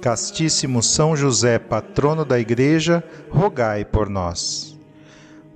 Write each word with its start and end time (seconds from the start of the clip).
Castíssimo 0.00 0.82
São 0.82 1.16
José, 1.16 1.58
patrono 1.58 2.24
da 2.24 2.38
Igreja, 2.38 3.02
rogai 3.30 3.84
por 3.84 4.08
nós. 4.08 4.78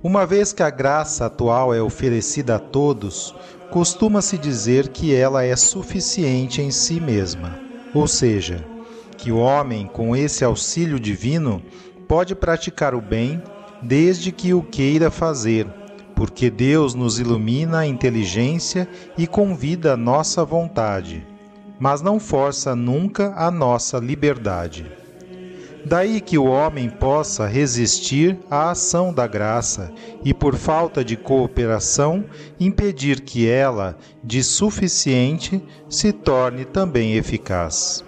Uma 0.03 0.25
vez 0.25 0.51
que 0.51 0.63
a 0.63 0.69
graça 0.69 1.27
atual 1.27 1.73
é 1.73 1.81
oferecida 1.81 2.55
a 2.55 2.59
todos, 2.59 3.35
costuma-se 3.69 4.37
dizer 4.37 4.89
que 4.89 5.13
ela 5.13 5.43
é 5.43 5.55
suficiente 5.55 6.61
em 6.61 6.71
si 6.71 6.99
mesma, 6.99 7.59
ou 7.93 8.07
seja, 8.07 8.65
que 9.15 9.31
o 9.31 9.37
homem, 9.37 9.85
com 9.85 10.15
esse 10.15 10.43
auxílio 10.43 10.99
divino, 10.99 11.61
pode 12.07 12.33
praticar 12.33 12.95
o 12.95 13.01
bem 13.01 13.41
desde 13.81 14.31
que 14.31 14.53
o 14.53 14.63
queira 14.63 15.11
fazer, 15.11 15.67
porque 16.15 16.49
Deus 16.49 16.95
nos 16.95 17.19
ilumina 17.19 17.79
a 17.79 17.87
inteligência 17.87 18.89
e 19.17 19.27
convida 19.27 19.93
a 19.93 19.97
nossa 19.97 20.43
vontade 20.43 21.30
mas 21.81 21.99
não 21.99 22.19
força 22.19 22.75
nunca 22.75 23.33
a 23.35 23.49
nossa 23.49 23.97
liberdade. 23.97 24.85
Daí 25.83 26.21
que 26.21 26.37
o 26.37 26.45
homem 26.45 26.87
possa 26.87 27.47
resistir 27.47 28.37
à 28.51 28.69
ação 28.69 29.11
da 29.11 29.25
graça 29.25 29.91
e, 30.23 30.31
por 30.31 30.55
falta 30.55 31.03
de 31.03 31.17
cooperação, 31.17 32.23
impedir 32.59 33.21
que 33.21 33.49
ela, 33.49 33.97
de 34.23 34.43
suficiente, 34.43 35.59
se 35.89 36.13
torne 36.13 36.65
também 36.65 37.15
eficaz. 37.15 38.05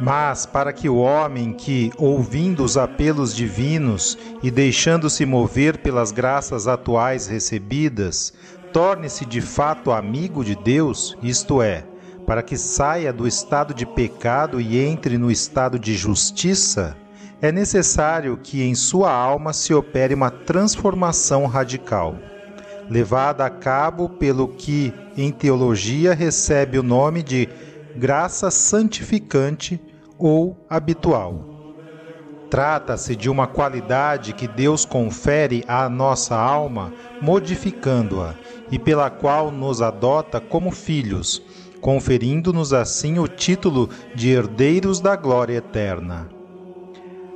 Mas 0.00 0.44
para 0.44 0.72
que 0.72 0.88
o 0.88 0.96
homem 0.96 1.52
que, 1.52 1.92
ouvindo 1.96 2.64
os 2.64 2.76
apelos 2.76 3.32
divinos 3.36 4.18
e 4.42 4.50
deixando-se 4.50 5.24
mover 5.24 5.78
pelas 5.78 6.10
graças 6.10 6.66
atuais 6.66 7.28
recebidas, 7.28 8.32
torne-se 8.72 9.24
de 9.24 9.40
fato 9.40 9.92
amigo 9.92 10.44
de 10.44 10.56
Deus, 10.56 11.16
isto 11.22 11.62
é, 11.62 11.84
para 12.30 12.44
que 12.44 12.56
saia 12.56 13.12
do 13.12 13.26
estado 13.26 13.74
de 13.74 13.84
pecado 13.84 14.60
e 14.60 14.78
entre 14.78 15.18
no 15.18 15.32
estado 15.32 15.80
de 15.80 15.96
justiça, 15.96 16.96
é 17.42 17.50
necessário 17.50 18.36
que 18.36 18.62
em 18.62 18.72
sua 18.72 19.12
alma 19.12 19.52
se 19.52 19.74
opere 19.74 20.14
uma 20.14 20.30
transformação 20.30 21.46
radical, 21.46 22.14
levada 22.88 23.44
a 23.44 23.50
cabo 23.50 24.08
pelo 24.08 24.46
que 24.46 24.94
em 25.16 25.32
teologia 25.32 26.14
recebe 26.14 26.78
o 26.78 26.84
nome 26.84 27.24
de 27.24 27.48
graça 27.96 28.48
santificante 28.48 29.80
ou 30.16 30.56
habitual. 30.70 31.50
Trata-se 32.48 33.16
de 33.16 33.28
uma 33.28 33.48
qualidade 33.48 34.34
que 34.34 34.46
Deus 34.46 34.84
confere 34.84 35.64
à 35.66 35.88
nossa 35.88 36.36
alma, 36.36 36.92
modificando-a, 37.20 38.36
e 38.70 38.78
pela 38.78 39.10
qual 39.10 39.50
nos 39.50 39.82
adota 39.82 40.40
como 40.40 40.70
filhos, 40.70 41.42
conferindo-nos 41.80 42.72
assim 42.72 43.18
o 43.18 43.26
título 43.26 43.88
de 44.14 44.30
herdeiros 44.30 45.00
da 45.00 45.16
glória 45.16 45.56
eterna. 45.56 46.28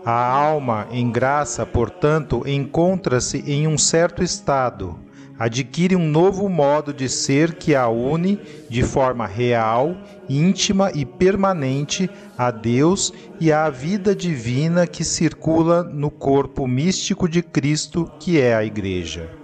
A 0.04 0.30
alma 0.30 0.86
em 0.90 1.10
graça, 1.10 1.64
portanto, 1.64 2.42
encontra-se 2.46 3.38
em 3.50 3.66
um 3.66 3.78
certo 3.78 4.22
estado, 4.22 4.98
adquire 5.38 5.96
um 5.96 6.06
novo 6.06 6.48
modo 6.48 6.92
de 6.92 7.08
ser 7.08 7.54
que 7.54 7.74
a 7.74 7.88
une 7.88 8.38
de 8.68 8.82
forma 8.82 9.26
real, 9.26 9.96
íntima 10.28 10.90
e 10.94 11.06
permanente 11.06 12.10
a 12.36 12.50
Deus 12.50 13.12
e 13.40 13.50
à 13.50 13.70
vida 13.70 14.14
divina 14.14 14.86
que 14.86 15.02
circula 15.02 15.82
no 15.82 16.10
corpo 16.10 16.66
místico 16.66 17.26
de 17.26 17.42
Cristo, 17.42 18.10
que 18.20 18.38
é 18.38 18.54
a 18.54 18.62
Igreja. 18.62 19.43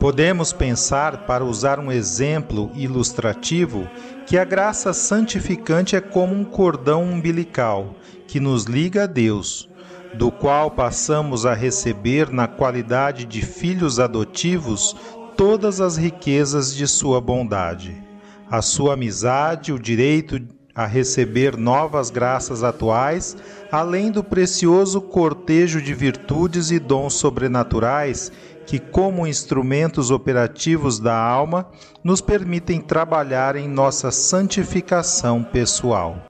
Podemos 0.00 0.50
pensar, 0.50 1.26
para 1.26 1.44
usar 1.44 1.78
um 1.78 1.92
exemplo 1.92 2.70
ilustrativo, 2.74 3.86
que 4.26 4.38
a 4.38 4.44
graça 4.46 4.94
santificante 4.94 5.94
é 5.94 6.00
como 6.00 6.34
um 6.34 6.42
cordão 6.42 7.04
umbilical 7.04 7.94
que 8.26 8.40
nos 8.40 8.64
liga 8.64 9.04
a 9.04 9.06
Deus, 9.06 9.68
do 10.14 10.32
qual 10.32 10.70
passamos 10.70 11.44
a 11.44 11.52
receber, 11.52 12.30
na 12.30 12.48
qualidade 12.48 13.26
de 13.26 13.42
filhos 13.42 14.00
adotivos, 14.00 14.96
todas 15.36 15.82
as 15.82 15.98
riquezas 15.98 16.74
de 16.74 16.86
Sua 16.86 17.20
bondade. 17.20 18.02
A 18.50 18.62
Sua 18.62 18.94
amizade, 18.94 19.70
o 19.70 19.78
direito 19.78 20.40
a 20.74 20.86
receber 20.86 21.58
novas 21.58 22.08
graças 22.08 22.62
atuais, 22.62 23.36
além 23.70 24.10
do 24.10 24.24
precioso 24.24 25.00
cortejo 25.00 25.82
de 25.82 25.92
virtudes 25.92 26.70
e 26.70 26.78
dons 26.78 27.12
sobrenaturais 27.14 28.32
que, 28.70 28.78
como 28.78 29.26
instrumentos 29.26 30.12
operativos 30.12 31.00
da 31.00 31.16
alma, 31.16 31.66
nos 32.04 32.20
permitem 32.20 32.80
trabalhar 32.80 33.56
em 33.56 33.66
nossa 33.66 34.12
santificação 34.12 35.42
pessoal. 35.42 36.29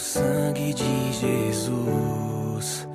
Sangue 0.00 0.72
de 0.74 1.12
Jesus. 1.12 2.88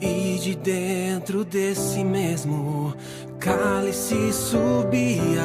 E 0.00 0.38
de 0.38 0.54
dentro 0.54 1.44
desse 1.44 2.04
mesmo 2.04 2.94
cálice 3.40 4.32
subia 4.32 5.42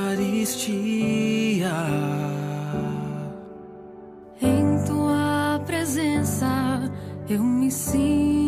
Em 4.40 4.84
tua 4.84 5.60
presença 5.66 6.90
eu 7.28 7.42
me 7.42 7.70
sinto 7.70 8.43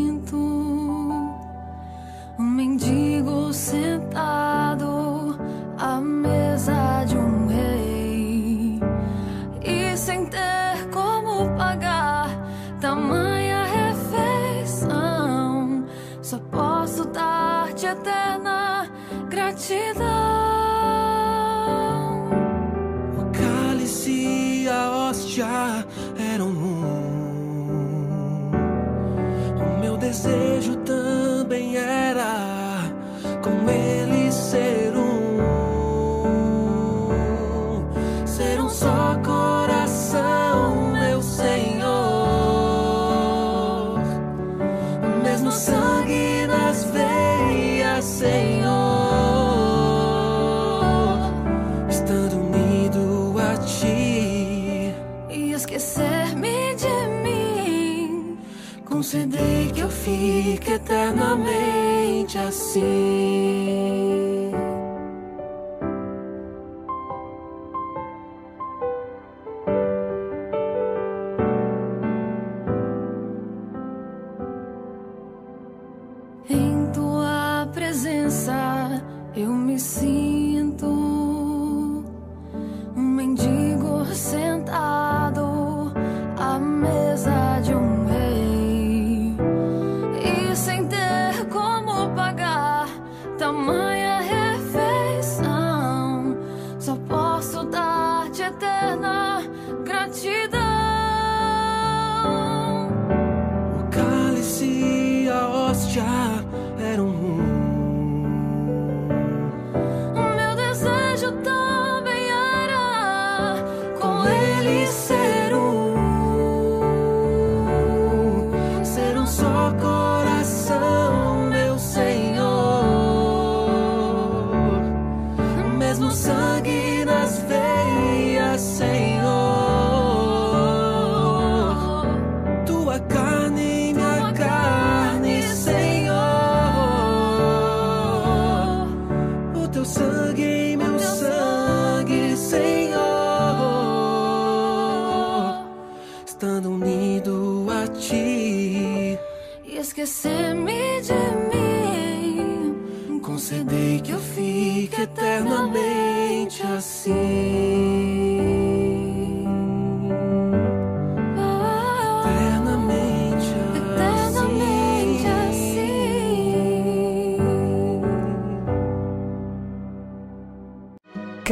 conceder 58.96 59.72
que 59.74 59.80
eu 59.80 59.90
fique 59.90 60.72
eternamente 60.72 62.38
assim. 62.38 64.25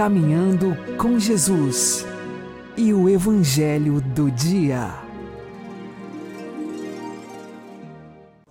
Caminhando 0.05 0.77
com 0.99 1.19
Jesus 1.19 2.07
e 2.77 2.93
o 2.93 3.09
Evangelho 3.09 4.03
do 4.03 4.31
Dia. 4.31 4.91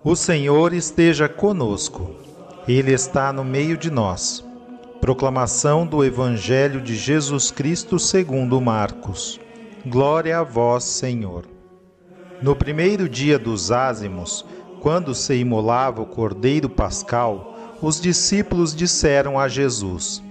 O 0.02 0.16
Senhor 0.16 0.72
esteja 0.72 1.28
conosco, 1.28 2.10
Ele 2.66 2.90
está 2.90 3.32
no 3.32 3.44
meio 3.44 3.76
de 3.76 3.88
nós. 3.88 4.44
Proclamação 5.00 5.86
do 5.86 6.04
Evangelho 6.04 6.80
de 6.80 6.96
Jesus 6.96 7.52
Cristo 7.52 8.00
segundo 8.00 8.60
Marcos. 8.60 9.38
Glória 9.86 10.40
a 10.40 10.42
vós, 10.42 10.82
Senhor. 10.82 11.46
No 12.42 12.56
primeiro 12.56 13.08
dia 13.08 13.38
dos 13.38 13.70
ázimos, 13.70 14.44
quando 14.80 15.14
se 15.14 15.36
imolava 15.36 16.02
o 16.02 16.06
cordeiro 16.06 16.68
pascal, 16.68 17.56
os 17.80 18.00
discípulos 18.00 18.74
disseram 18.74 19.38
a 19.38 19.46
Jesus: 19.46 20.23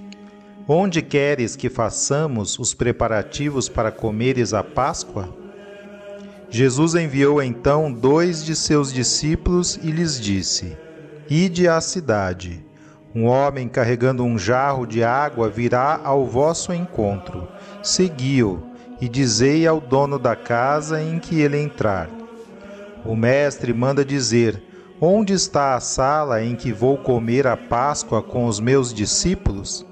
Onde 0.67 1.01
queres 1.01 1.57
que 1.57 1.69
façamos 1.69 2.57
os 2.57 2.73
preparativos 2.73 3.67
para 3.67 3.91
comeres 3.91 4.53
a 4.53 4.63
Páscoa? 4.63 5.27
Jesus 6.49 6.95
enviou 6.95 7.43
então 7.43 7.91
dois 7.91 8.45
de 8.45 8.55
seus 8.55 8.93
discípulos 8.93 9.77
e 9.83 9.91
lhes 9.91 10.17
disse: 10.17 10.77
Ide 11.29 11.67
à 11.67 11.81
cidade. 11.81 12.65
Um 13.13 13.25
homem 13.25 13.67
carregando 13.67 14.23
um 14.23 14.39
jarro 14.39 14.85
de 14.85 15.03
água 15.03 15.49
virá 15.49 15.99
ao 16.01 16.25
vosso 16.25 16.71
encontro. 16.71 17.45
Segui-o 17.83 18.63
e 19.01 19.09
dizei 19.09 19.67
ao 19.67 19.81
dono 19.81 20.17
da 20.17 20.33
casa 20.33 21.01
em 21.01 21.19
que 21.19 21.41
ele 21.41 21.57
entrar. 21.57 22.09
O 23.03 23.17
mestre 23.17 23.73
manda 23.73 24.05
dizer: 24.05 24.63
Onde 25.01 25.33
está 25.33 25.75
a 25.75 25.81
sala 25.81 26.41
em 26.41 26.55
que 26.55 26.71
vou 26.71 26.97
comer 26.97 27.45
a 27.47 27.57
Páscoa 27.57 28.23
com 28.23 28.45
os 28.45 28.61
meus 28.61 28.93
discípulos? 28.93 29.85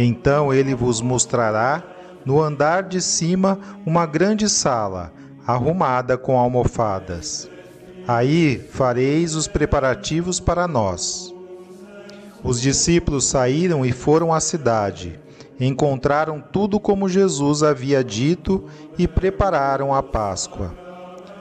Então 0.00 0.54
ele 0.54 0.76
vos 0.76 1.00
mostrará 1.00 1.82
no 2.24 2.40
andar 2.40 2.84
de 2.84 3.02
cima 3.02 3.58
uma 3.84 4.06
grande 4.06 4.48
sala, 4.48 5.12
arrumada 5.44 6.16
com 6.16 6.38
almofadas. 6.38 7.50
Aí 8.06 8.64
fareis 8.70 9.34
os 9.34 9.48
preparativos 9.48 10.38
para 10.38 10.68
nós. 10.68 11.34
Os 12.44 12.60
discípulos 12.60 13.24
saíram 13.24 13.84
e 13.84 13.90
foram 13.90 14.32
à 14.32 14.38
cidade. 14.38 15.18
Encontraram 15.58 16.40
tudo 16.40 16.78
como 16.78 17.08
Jesus 17.08 17.64
havia 17.64 18.04
dito 18.04 18.66
e 18.96 19.08
prepararam 19.08 19.92
a 19.92 20.00
Páscoa. 20.00 20.72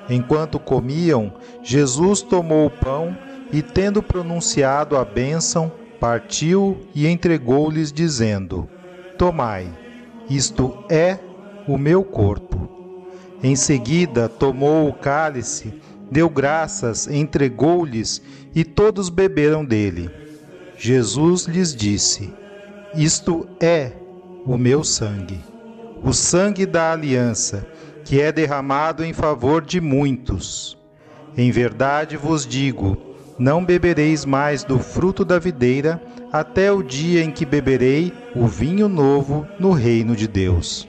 Enquanto 0.10 0.58
comiam, 0.58 1.32
Jesus 1.62 2.24
tomou 2.24 2.66
o 2.66 2.72
pão 2.72 3.16
e, 3.54 3.62
tendo 3.62 4.02
pronunciado 4.02 4.98
a 4.98 5.06
bênção, 5.06 5.72
partiu 6.00 6.78
e 6.94 7.08
entregou-lhes, 7.08 7.92
dizendo: 7.92 8.70
Tomai, 9.18 9.68
isto 10.30 10.84
é 10.90 11.20
o 11.68 11.78
meu 11.78 12.04
corpo. 12.04 12.70
Em 13.44 13.56
seguida, 13.56 14.28
tomou 14.28 14.90
o 14.90 14.94
cálice, 14.94 15.74
deu 16.10 16.30
graças, 16.30 17.08
entregou-lhes 17.08 18.22
e 18.56 18.64
todos 18.64 19.10
beberam 19.10 19.64
dele. 19.64 20.10
Jesus 20.78 21.46
lhes 21.46 21.76
disse: 21.76 22.34
Isto 22.96 23.48
é 23.60 23.92
o 24.46 24.58
meu 24.58 24.84
sangue, 24.84 25.40
o 26.04 26.14
sangue 26.14 26.66
da 26.66 26.92
aliança, 26.92 27.68
que 28.06 28.22
é 28.22 28.32
derramado 28.32 29.04
em 29.04 29.14
favor 29.14 29.64
de 29.64 29.82
muitos. 29.82 30.78
Em 31.36 31.52
verdade 31.52 32.18
vos 32.18 32.46
digo: 32.46 32.98
não 33.38 33.64
bebereis 33.64 34.26
mais 34.26 34.64
do 34.64 34.80
fruto 34.80 35.24
da 35.24 35.40
videira, 35.40 36.02
até 36.32 36.72
o 36.72 36.82
dia 36.84 37.24
em 37.24 37.32
que 37.32 37.46
beberei 37.46 38.14
o 38.36 38.48
vinho 38.48 38.88
novo 38.88 39.48
no 39.60 39.72
reino 39.72 40.16
de 40.16 40.28
Deus. 40.28 40.88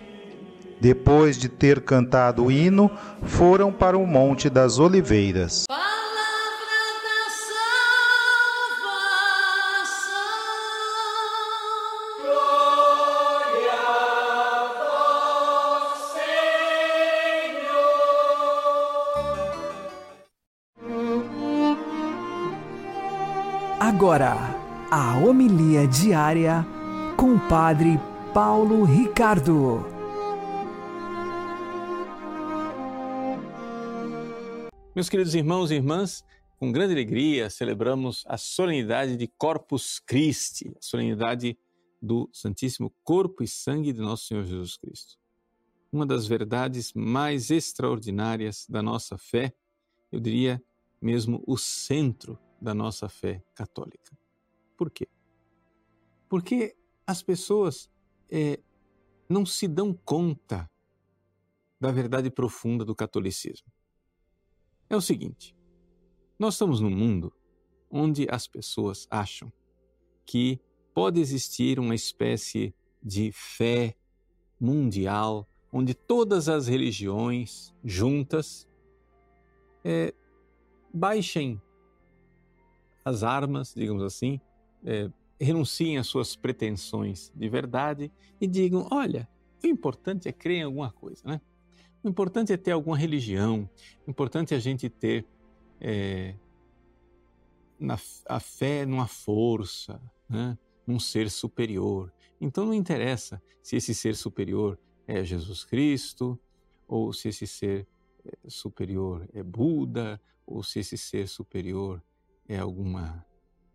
Depois 0.81 1.37
de 1.37 1.49
ter 1.49 1.81
cantado 1.81 2.45
o 2.45 2.53
hino, 2.53 2.91
foram 3.23 3.73
para 3.73 3.99
o 3.99 4.07
Monte 4.07 4.49
das 4.49 4.79
Oliveiras. 4.79 5.65
Agora, 23.99 24.37
a 24.93 25.19
homilia 25.19 25.85
diária 25.89 26.65
com 27.17 27.35
o 27.35 27.49
Padre 27.49 27.99
Paulo 28.33 28.85
Ricardo. 28.85 29.85
Meus 34.95 35.09
queridos 35.09 35.35
irmãos 35.35 35.73
e 35.73 35.75
irmãs, 35.75 36.25
com 36.61 36.71
grande 36.71 36.93
alegria 36.93 37.51
celebramos 37.51 38.25
a 38.29 38.39
solenidade 38.39 39.17
de 39.17 39.27
Corpus 39.27 39.99
Christi, 39.99 40.73
a 40.77 40.81
solenidade 40.81 41.59
do 42.01 42.31
Santíssimo 42.33 42.95
Corpo 43.03 43.43
e 43.43 43.49
Sangue 43.49 43.93
de 43.93 44.01
Nosso 44.01 44.27
Senhor 44.27 44.45
Jesus 44.45 44.77
Cristo. 44.77 45.19
Uma 45.91 46.07
das 46.07 46.25
verdades 46.25 46.93
mais 46.93 47.51
extraordinárias 47.51 48.65
da 48.69 48.81
nossa 48.81 49.19
fé, 49.19 49.53
eu 50.13 50.21
diria 50.21 50.63
mesmo 51.03 51.43
o 51.45 51.59
centro 51.59 52.39
da 52.61 52.75
nossa 52.75 53.09
fé 53.09 53.43
católica. 53.55 54.17
Por 54.77 54.91
quê? 54.91 55.09
Porque 56.29 56.77
as 57.07 57.23
pessoas 57.23 57.91
eh, 58.31 58.61
não 59.29 59.47
se 59.47 59.67
dão 59.67 59.93
conta 59.93 60.71
da 61.81 61.91
verdade 61.91 62.31
profunda 62.31 62.85
do 62.85 62.95
catolicismo. 62.95 63.73
É 64.91 64.97
o 64.97 65.01
seguinte: 65.01 65.57
Nós 66.39 66.55
estamos 66.55 66.81
num 66.81 66.91
mundo 66.91 67.33
onde 67.91 68.27
as 68.31 68.47
pessoas 68.47 69.07
acham 69.11 69.53
que 70.27 70.61
pode 70.93 71.21
existir 71.21 71.79
uma 71.79 71.95
espécie 71.95 72.75
de 73.03 73.31
fé 73.33 73.95
mundial 74.61 75.49
onde 75.73 75.95
todas 75.95 76.49
as 76.49 76.67
religiões 76.67 77.75
juntas 77.85 78.67
é, 79.85 80.15
baixem 80.93 81.61
as 83.09 83.23
armas, 83.23 83.75
digamos 83.75 84.03
assim, 84.03 84.41
é, 84.85 85.11
renunciem 85.41 85.99
às 85.99 86.07
suas 86.07 86.37
pretensões 86.37 87.33
de 87.35 87.49
verdade 87.49 88.13
e 88.41 88.47
digam: 88.47 88.87
olha, 88.91 89.29
o 89.63 89.67
importante 89.67 90.29
é 90.29 90.33
crer 90.33 90.59
em 90.59 90.63
alguma 90.63 90.91
coisa, 90.91 91.23
né? 91.25 91.41
O 92.03 92.09
importante 92.09 92.53
é 92.53 92.57
ter 92.57 92.71
alguma 92.71 92.97
religião, 92.97 93.69
o 94.07 94.11
importante 94.11 94.55
é 94.55 94.57
a 94.57 94.61
gente 94.61 94.89
ter 94.89 95.27
é, 95.81 96.35
na, 97.79 97.99
a 98.27 98.41
fé 98.41 98.87
numa 98.87 99.07
força, 99.07 100.01
né? 100.29 100.57
num 100.87 100.99
ser 100.99 101.31
superior. 101.31 102.13
Então 102.41 102.65
não 102.65 102.75
interessa 102.75 103.43
se 103.63 103.77
esse 103.77 103.95
ser 103.95 104.15
superior 104.15 104.79
é 105.07 105.25
Jesus 105.25 105.65
Cristo, 105.65 106.39
ou 106.87 107.13
se 107.13 107.29
esse 107.29 107.47
ser 107.47 107.87
é, 108.25 108.49
superior 108.49 109.29
é 109.33 109.43
Buda, 109.43 110.21
ou 110.47 110.63
se 110.63 110.79
esse 110.79 110.97
ser 110.97 111.29
superior 111.29 112.03
é 112.49 112.59
alguma 112.59 113.25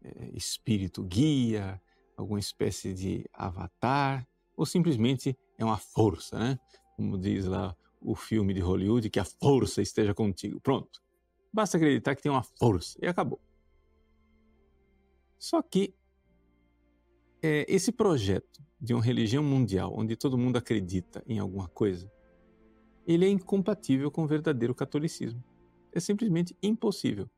é, 0.03 0.31
espírito 0.33 1.03
guia, 1.03 1.81
alguma 2.17 2.39
espécie 2.39 2.93
de 2.93 3.25
avatar, 3.31 4.27
ou 4.57 4.65
simplesmente 4.65 5.37
é 5.57 5.63
uma 5.63 5.77
força, 5.77 6.37
né? 6.37 6.59
Como 6.95 7.17
diz 7.17 7.45
lá 7.45 7.75
o 8.01 8.15
filme 8.15 8.53
de 8.53 8.59
Hollywood, 8.59 9.09
que 9.09 9.19
a 9.19 9.25
força 9.25 9.81
esteja 9.81 10.13
contigo. 10.13 10.59
Pronto. 10.59 11.01
Basta 11.51 11.77
acreditar 11.77 12.15
que 12.15 12.21
tem 12.21 12.31
uma 12.31 12.43
força 12.43 12.97
e 13.01 13.07
acabou. 13.07 13.39
Só 15.37 15.61
que 15.61 15.93
é, 17.41 17.65
esse 17.67 17.91
projeto 17.91 18.63
de 18.79 18.93
uma 18.93 19.03
religião 19.03 19.43
mundial, 19.43 19.93
onde 19.95 20.15
todo 20.15 20.37
mundo 20.37 20.57
acredita 20.57 21.23
em 21.27 21.39
alguma 21.39 21.67
coisa, 21.67 22.11
ele 23.05 23.25
é 23.25 23.29
incompatível 23.29 24.09
com 24.09 24.23
o 24.23 24.27
verdadeiro 24.27 24.73
catolicismo. 24.73 25.43
É 25.91 25.99
simplesmente 25.99 26.55
impossível. 26.61 27.29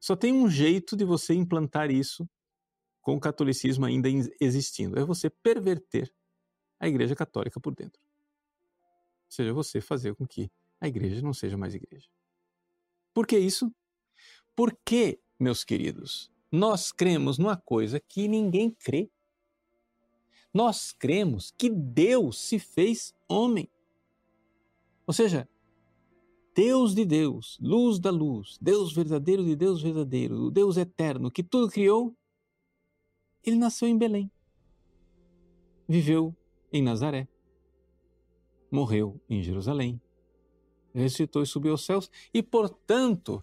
Só 0.00 0.14
tem 0.14 0.32
um 0.32 0.48
jeito 0.48 0.96
de 0.96 1.04
você 1.04 1.34
implantar 1.34 1.90
isso 1.90 2.28
com 3.00 3.16
o 3.16 3.20
catolicismo 3.20 3.86
ainda 3.86 4.08
existindo: 4.40 4.98
é 4.98 5.04
você 5.04 5.28
perverter 5.30 6.12
a 6.78 6.88
Igreja 6.88 7.16
Católica 7.16 7.60
por 7.60 7.74
dentro. 7.74 8.00
Ou 9.28 9.32
seja, 9.32 9.52
você 9.52 9.80
fazer 9.80 10.14
com 10.14 10.26
que 10.26 10.50
a 10.80 10.88
igreja 10.88 11.20
não 11.20 11.34
seja 11.34 11.56
mais 11.56 11.74
igreja. 11.74 12.08
Por 13.12 13.26
que 13.26 13.38
isso? 13.38 13.70
Porque, 14.56 15.20
meus 15.38 15.64
queridos, 15.64 16.30
nós 16.50 16.92
cremos 16.92 17.36
numa 17.36 17.56
coisa 17.56 18.00
que 18.00 18.26
ninguém 18.26 18.70
crê. 18.70 19.10
Nós 20.52 20.92
cremos 20.92 21.52
que 21.56 21.68
Deus 21.68 22.38
se 22.40 22.58
fez 22.58 23.14
homem. 23.28 23.70
Ou 25.06 25.12
seja, 25.12 25.48
Deus 26.58 26.92
de 26.92 27.04
Deus, 27.04 27.56
luz 27.60 28.00
da 28.00 28.10
luz, 28.10 28.58
Deus 28.60 28.92
verdadeiro 28.92 29.44
de 29.44 29.54
Deus 29.54 29.80
verdadeiro, 29.80 30.46
o 30.46 30.50
Deus 30.50 30.76
eterno 30.76 31.30
que 31.30 31.44
tudo 31.44 31.70
criou, 31.70 32.12
ele 33.44 33.54
nasceu 33.54 33.86
em 33.86 33.96
Belém. 33.96 34.28
Viveu 35.86 36.34
em 36.72 36.82
Nazaré 36.82 37.28
morreu 38.72 39.20
em 39.30 39.40
Jerusalém, 39.40 40.02
ressuscitou 40.92 41.44
e 41.44 41.46
subiu 41.46 41.70
aos 41.70 41.86
céus, 41.86 42.10
e 42.34 42.42
portanto, 42.42 43.40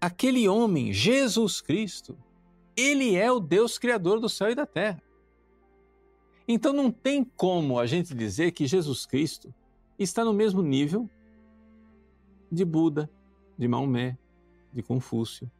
aquele 0.00 0.48
homem, 0.48 0.92
Jesus 0.92 1.60
Cristo, 1.60 2.18
ele 2.76 3.14
é 3.14 3.30
o 3.30 3.38
Deus 3.38 3.78
Criador 3.78 4.18
do 4.18 4.28
céu 4.28 4.50
e 4.50 4.56
da 4.56 4.66
terra. 4.66 5.00
Então 6.48 6.72
não 6.72 6.90
tem 6.90 7.22
como 7.22 7.78
a 7.78 7.86
gente 7.86 8.12
dizer 8.16 8.50
que 8.50 8.66
Jesus 8.66 9.06
Cristo 9.06 9.54
está 9.96 10.24
no 10.24 10.32
mesmo 10.32 10.60
nível 10.60 11.08
de 12.52 12.66
Buda, 12.66 13.10
de 13.56 13.66
Maomé, 13.66 14.18
de 14.70 14.82
Confúcio 14.82 15.50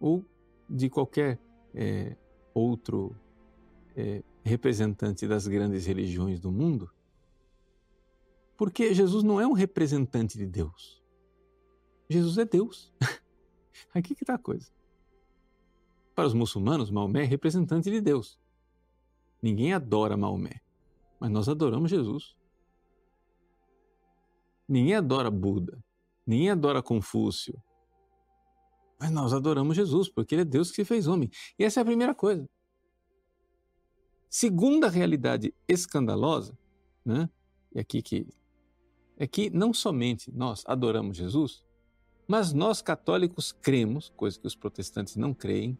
ou 0.00 0.24
de 0.68 0.90
qualquer 0.90 1.38
é, 1.72 2.16
outro 2.52 3.14
é, 3.94 4.24
representante 4.42 5.28
das 5.28 5.46
grandes 5.46 5.86
religiões 5.86 6.40
do 6.40 6.50
mundo, 6.50 6.90
porque 8.56 8.92
Jesus 8.92 9.22
não 9.22 9.40
é 9.40 9.46
um 9.46 9.52
representante 9.52 10.36
de 10.36 10.46
Deus. 10.46 11.00
Jesus 12.08 12.36
é 12.38 12.44
Deus. 12.44 12.92
Aqui 13.94 14.14
que 14.14 14.24
está 14.24 14.34
a 14.34 14.38
coisa. 14.38 14.70
Para 16.14 16.26
os 16.26 16.34
muçulmanos, 16.34 16.90
Maomé 16.90 17.22
é 17.22 17.26
representante 17.26 17.90
de 17.90 18.00
Deus. 18.00 18.38
Ninguém 19.40 19.72
adora 19.72 20.16
Maomé, 20.16 20.60
mas 21.18 21.30
nós 21.30 21.48
adoramos 21.48 21.90
Jesus. 21.90 22.36
Ninguém 24.70 24.94
adora 24.94 25.32
Buda, 25.32 25.82
ninguém 26.24 26.50
adora 26.50 26.80
Confúcio, 26.80 27.60
mas 29.00 29.10
nós 29.10 29.32
adoramos 29.32 29.74
Jesus, 29.74 30.08
porque 30.08 30.32
ele 30.32 30.42
é 30.42 30.44
Deus 30.44 30.70
que 30.70 30.76
se 30.76 30.84
fez 30.84 31.08
homem. 31.08 31.28
E 31.58 31.64
essa 31.64 31.80
é 31.80 31.82
a 31.82 31.84
primeira 31.84 32.14
coisa. 32.14 32.48
Segunda 34.28 34.88
realidade 34.88 35.52
escandalosa, 35.66 36.56
né? 37.04 37.28
E 37.74 37.80
aqui 37.80 38.00
que 38.00 38.28
é 39.16 39.26
que 39.26 39.50
não 39.50 39.74
somente 39.74 40.30
nós 40.30 40.62
adoramos 40.64 41.16
Jesus, 41.16 41.64
mas 42.28 42.52
nós 42.52 42.80
católicos 42.80 43.50
cremos, 43.50 44.08
coisa 44.16 44.38
que 44.38 44.46
os 44.46 44.54
protestantes 44.54 45.16
não 45.16 45.34
creem. 45.34 45.76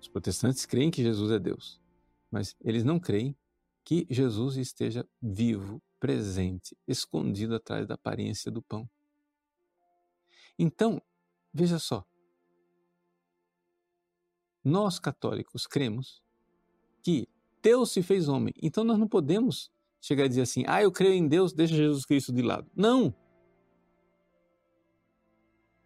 Os 0.00 0.08
protestantes 0.08 0.64
creem 0.64 0.90
que 0.90 1.02
Jesus 1.02 1.30
é 1.30 1.38
Deus, 1.38 1.78
mas 2.30 2.56
eles 2.64 2.84
não 2.84 2.98
creem 2.98 3.36
que 3.84 4.06
Jesus 4.08 4.56
esteja 4.56 5.06
vivo, 5.20 5.82
presente, 6.02 6.76
escondido 6.84 7.54
atrás 7.54 7.86
da 7.86 7.94
aparência 7.94 8.50
do 8.50 8.60
pão. 8.60 8.90
Então, 10.58 11.00
veja 11.54 11.78
só. 11.78 12.04
Nós 14.64 14.98
católicos 14.98 15.64
cremos 15.64 16.20
que 17.04 17.28
Deus 17.62 17.92
se 17.92 18.02
fez 18.02 18.26
homem. 18.28 18.52
Então 18.60 18.82
nós 18.82 18.98
não 18.98 19.06
podemos 19.06 19.70
chegar 20.00 20.24
a 20.24 20.28
dizer 20.28 20.42
assim: 20.42 20.64
ah, 20.66 20.82
eu 20.82 20.90
creio 20.90 21.14
em 21.14 21.28
Deus, 21.28 21.52
deixa 21.52 21.76
Jesus 21.76 22.04
Cristo 22.04 22.32
de 22.32 22.42
lado. 22.42 22.68
Não! 22.74 23.14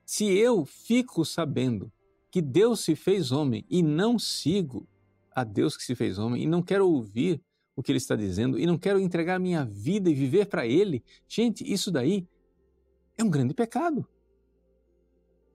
Se 0.03 0.25
eu 0.25 0.65
fico 0.65 1.27
sabendo 1.27 1.93
que 2.31 2.41
Deus 2.41 2.81
se 2.81 2.97
fez 2.97 3.33
homem 3.33 3.67
e 3.69 3.83
não 3.83 4.19
sigo 4.19 4.89
a 5.31 5.45
Deus 5.45 5.77
que 5.77 5.85
se 5.85 5.95
fez 5.95 6.19
homem 6.19 6.43
e 6.43 6.47
não 6.47 6.63
quero 6.63 6.89
ouvir 6.89 7.45
o 7.77 7.83
que 7.83 7.93
ele 7.93 7.99
está 7.99 8.17
dizendo 8.17 8.59
e 8.59 8.67
não 8.67 8.77
quero 8.79 8.99
entregar 8.99 9.39
minha 9.39 9.65
vida 9.65 10.11
e 10.11 10.15
viver 10.15 10.47
para 10.47 10.67
ele, 10.67 11.05
gente, 11.29 11.71
isso 11.71 11.93
daí 11.93 12.27
é 13.17 13.23
um 13.23 13.31
grande 13.31 13.55
pecado. 13.55 14.07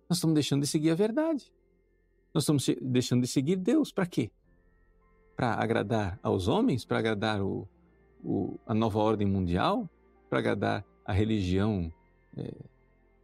Nós 0.08 0.18
estamos 0.18 0.36
deixando 0.36 0.62
de 0.62 0.68
seguir 0.68 0.92
a 0.92 0.96
verdade. 0.96 1.52
Nós 2.34 2.44
estamos 2.44 2.66
deixando 2.82 3.22
de 3.22 3.28
seguir 3.28 3.58
Deus. 3.58 3.92
Para 3.92 4.06
quê? 4.06 4.32
para 5.42 5.56
agradar 5.56 6.20
aos 6.22 6.48
homens, 6.48 6.86
para 6.86 7.00
agradar 7.00 7.42
o, 7.42 7.68
o, 8.24 8.60
a 8.64 8.76
nova 8.76 9.00
ordem 9.00 9.28
mundial, 9.28 9.90
para 10.30 10.38
agradar 10.38 10.86
a 11.04 11.12
religião 11.12 11.92
é, 12.38 12.54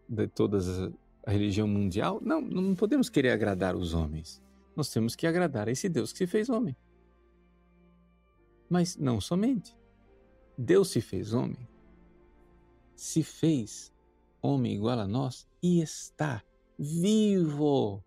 de 0.09 0.27
todas 0.27 0.67
as, 0.67 0.91
a 1.27 1.31
religião 1.31 1.67
mundial? 1.67 2.19
Não, 2.19 2.41
não 2.41 2.73
podemos 2.73 3.07
querer 3.07 3.29
agradar 3.29 3.75
os 3.75 3.93
homens. 3.93 4.41
Nós 4.75 4.89
temos 4.89 5.15
que 5.15 5.27
agradar 5.27 5.67
a 5.67 5.71
esse 5.71 5.87
Deus 5.87 6.11
que 6.11 6.17
se 6.17 6.25
fez 6.25 6.49
homem. 6.49 6.75
Mas 8.69 8.97
não 8.97 9.21
somente. 9.21 9.75
Deus 10.57 10.89
se 10.89 11.01
fez 11.01 11.33
homem, 11.33 11.67
se 12.95 13.21
fez 13.21 13.93
homem 14.41 14.73
igual 14.75 14.99
a 14.99 15.07
nós 15.07 15.47
e 15.61 15.81
está 15.81 16.43
vivo 16.79 18.03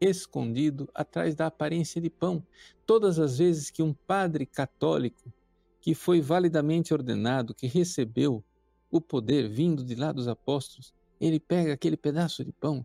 escondido 0.00 0.88
atrás 0.92 1.34
da 1.36 1.46
aparência 1.46 2.00
de 2.00 2.10
pão. 2.10 2.44
Todas 2.84 3.18
as 3.18 3.38
vezes 3.38 3.70
que 3.70 3.82
um 3.82 3.94
padre 3.94 4.44
católico, 4.44 5.32
que 5.80 5.94
foi 5.94 6.20
validamente 6.20 6.92
ordenado, 6.92 7.54
que 7.54 7.66
recebeu 7.66 8.44
o 8.90 9.00
poder 9.00 9.48
vindo 9.48 9.84
de 9.84 9.94
lá 9.94 10.12
dos 10.12 10.26
apóstolos, 10.26 10.92
ele 11.20 11.38
pega 11.38 11.72
aquele 11.72 11.96
pedaço 11.96 12.44
de 12.44 12.52
pão 12.52 12.84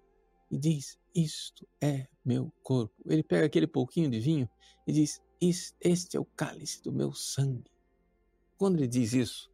e 0.51 0.57
diz: 0.57 0.99
Isto 1.13 1.67
é 1.81 2.07
meu 2.23 2.51
corpo. 2.61 2.93
Ele 3.05 3.23
pega 3.23 3.47
aquele 3.47 3.67
pouquinho 3.67 4.09
de 4.09 4.19
vinho 4.19 4.47
e 4.85 4.91
diz: 4.91 5.21
Este 5.39 6.17
é 6.17 6.19
o 6.19 6.25
cálice 6.25 6.81
do 6.81 6.91
meu 6.91 7.13
sangue. 7.13 7.71
Quando 8.57 8.77
ele 8.77 8.87
diz 8.87 9.13
isso, 9.13 9.51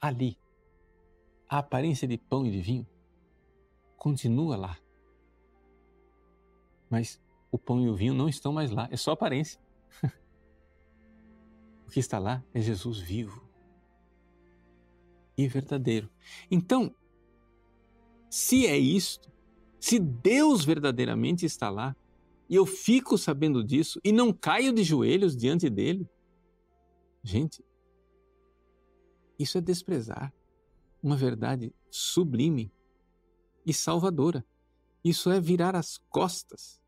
ali, 0.00 0.38
a 1.48 1.58
aparência 1.58 2.06
de 2.06 2.16
pão 2.16 2.46
e 2.46 2.50
de 2.50 2.60
vinho 2.60 2.86
continua 3.96 4.56
lá 4.56 4.78
mas 6.90 7.20
o 7.50 7.58
pão 7.58 7.80
e 7.80 7.88
o 7.88 7.94
vinho 7.94 8.14
não 8.14 8.28
estão 8.28 8.52
mais 8.52 8.70
lá, 8.70 8.88
é 8.90 8.96
só 8.96 9.12
aparência. 9.12 9.60
o 11.86 11.90
que 11.90 12.00
está 12.00 12.18
lá 12.18 12.44
é 12.52 12.60
Jesus 12.60 12.98
vivo 12.98 13.46
e 15.36 15.46
verdadeiro. 15.46 16.10
Então, 16.50 16.94
se 18.28 18.66
é 18.66 18.76
isto, 18.76 19.30
se 19.78 19.98
Deus 19.98 20.64
verdadeiramente 20.64 21.46
está 21.46 21.70
lá, 21.70 21.96
e 22.48 22.54
eu 22.54 22.64
fico 22.64 23.18
sabendo 23.18 23.62
disso 23.62 24.00
e 24.02 24.10
não 24.10 24.32
caio 24.32 24.72
de 24.72 24.82
joelhos 24.82 25.36
diante 25.36 25.68
dele, 25.68 26.08
gente, 27.22 27.64
isso 29.38 29.58
é 29.58 29.60
desprezar 29.60 30.32
uma 31.02 31.16
verdade 31.16 31.74
sublime 31.90 32.72
e 33.64 33.72
salvadora. 33.72 34.44
Isso 35.04 35.30
é 35.30 35.40
virar 35.40 35.76
as 35.76 35.98
costas 36.08 36.80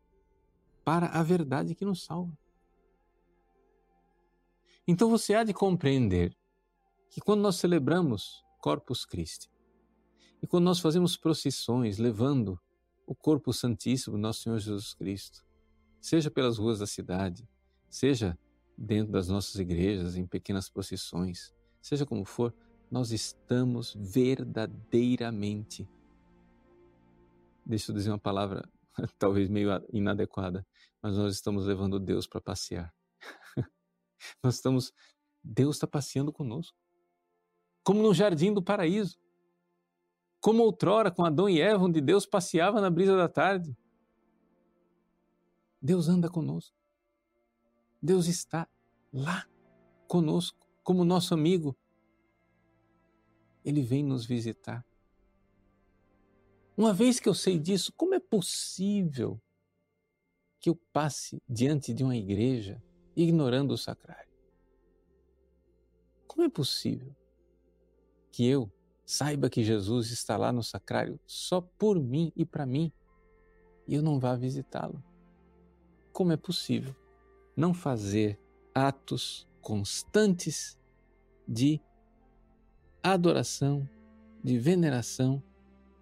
para 0.83 1.07
a 1.07 1.23
verdade 1.23 1.75
que 1.75 1.85
nos 1.85 2.03
salva. 2.03 2.37
Então 4.87 5.09
você 5.09 5.33
há 5.33 5.43
de 5.43 5.53
compreender 5.53 6.35
que 7.09 7.21
quando 7.21 7.41
nós 7.41 7.57
celebramos 7.57 8.43
Corpus 8.59 9.05
Christi 9.05 9.49
e 10.41 10.47
quando 10.47 10.65
nós 10.65 10.79
fazemos 10.79 11.15
procissões 11.15 11.97
levando 11.97 12.59
o 13.05 13.15
corpo 13.15 13.53
santíssimo 13.53 14.17
do 14.17 14.21
nosso 14.21 14.41
Senhor 14.41 14.59
Jesus 14.59 14.93
Cristo, 14.93 15.45
seja 16.01 16.31
pelas 16.31 16.57
ruas 16.57 16.79
da 16.79 16.87
cidade, 16.87 17.47
seja 17.89 18.37
dentro 18.75 19.11
das 19.11 19.27
nossas 19.27 19.55
igrejas, 19.55 20.17
em 20.17 20.25
pequenas 20.25 20.67
procissões, 20.67 21.53
seja 21.79 22.05
como 22.05 22.25
for, 22.25 22.53
nós 22.89 23.11
estamos 23.11 23.95
verdadeiramente. 23.95 25.87
Deixa 27.63 27.91
eu 27.91 27.95
dizer 27.95 28.09
uma 28.09 28.19
palavra 28.19 28.67
talvez 29.17 29.47
meio 29.49 29.69
inadequada, 29.93 30.65
mas 31.01 31.15
nós 31.15 31.33
estamos 31.35 31.65
levando 31.65 31.99
Deus 31.99 32.27
para 32.27 32.41
passear. 32.41 32.93
nós 34.43 34.55
estamos. 34.55 34.91
Deus 35.43 35.77
está 35.77 35.87
passeando 35.87 36.33
conosco. 36.33 36.77
Como 37.83 38.01
no 38.01 38.13
jardim 38.13 38.53
do 38.53 38.61
paraíso. 38.61 39.17
Como 40.39 40.63
outrora 40.63 41.11
com 41.11 41.23
Adão 41.23 41.49
e 41.49 41.61
Eva, 41.61 41.83
onde 41.83 42.01
Deus 42.01 42.25
passeava 42.25 42.81
na 42.81 42.89
brisa 42.89 43.15
da 43.15 43.29
tarde. 43.29 43.75
Deus 45.81 46.07
anda 46.07 46.29
conosco. 46.29 46.75
Deus 48.01 48.27
está 48.27 48.67
lá 49.11 49.47
conosco, 50.07 50.67
como 50.83 51.03
nosso 51.03 51.33
amigo. 51.33 51.75
Ele 53.65 53.81
vem 53.81 54.03
nos 54.03 54.25
visitar. 54.25 54.85
Uma 56.77 56.93
vez 56.93 57.19
que 57.19 57.27
eu 57.27 57.33
sei 57.33 57.59
disso, 57.59 57.91
como 57.93 58.13
é 58.13 58.19
possível 58.19 59.41
que 60.59 60.69
eu 60.69 60.75
passe 60.93 61.41
diante 61.49 61.93
de 61.93 62.03
uma 62.03 62.15
igreja 62.15 62.81
ignorando 63.15 63.71
o 63.71 63.77
sacrário? 63.77 64.31
Como 66.27 66.43
é 66.43 66.49
possível 66.49 67.15
que 68.31 68.47
eu 68.47 68.71
saiba 69.05 69.49
que 69.49 69.63
Jesus 69.63 70.11
está 70.11 70.37
lá 70.37 70.51
no 70.51 70.63
sacrário 70.63 71.19
só 71.25 71.59
por 71.59 71.99
mim 71.99 72.31
e 72.35 72.45
para 72.45 72.65
mim 72.65 72.91
e 73.87 73.95
eu 73.95 74.01
não 74.01 74.19
vá 74.19 74.35
visitá-lo? 74.35 75.03
Como 76.11 76.31
é 76.31 76.37
possível 76.37 76.95
não 77.55 77.73
fazer 77.73 78.39
atos 78.73 79.47
constantes 79.61 80.77
de 81.47 81.79
adoração, 83.03 83.87
de 84.43 84.57
veneração, 84.57 85.41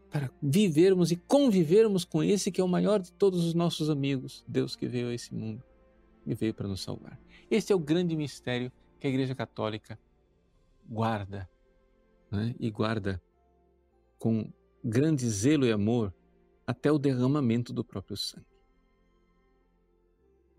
para 0.10 0.32
vivermos 0.42 1.12
e 1.12 1.16
convivermos 1.16 2.04
com 2.04 2.24
esse 2.24 2.52
que 2.52 2.60
é 2.60 2.64
o 2.64 2.68
maior 2.68 3.00
de 3.00 3.12
todos 3.12 3.46
os 3.46 3.54
nossos 3.54 3.90
amigos, 3.90 4.44
Deus 4.48 4.76
que 4.76 4.88
veio 4.88 5.10
a 5.10 5.14
esse 5.14 5.34
mundo 5.34 5.64
e 6.26 6.34
veio 6.34 6.54
para 6.54 6.68
nos 6.68 6.82
salvar. 6.82 7.20
Este 7.50 7.72
é 7.72 7.76
o 7.76 7.80
grande 7.80 8.16
mistério 8.16 8.72
que 9.00 9.08
a 9.08 9.10
Igreja 9.10 9.36
Católica 9.36 10.00
guarda 10.88 11.50
né? 12.32 12.56
e 12.60 12.72
guarda 12.72 13.22
com 14.18 14.52
grande 14.84 15.30
zelo 15.30 15.66
e 15.66 15.72
amor 15.72 16.14
até 16.66 16.92
o 16.92 17.00
derramamento 17.00 17.72
do 17.72 17.84
próprio 17.84 18.18
sangue. 18.18 18.49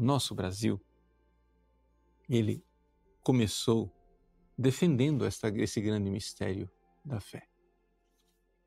Nosso 0.01 0.35
Brasil, 0.35 0.81
ele 2.27 2.65
começou 3.23 3.93
defendendo 4.57 5.27
esta, 5.27 5.49
esse 5.49 5.79
grande 5.79 6.11
mistério 6.11 6.71
da 7.05 7.21
fé. 7.21 7.47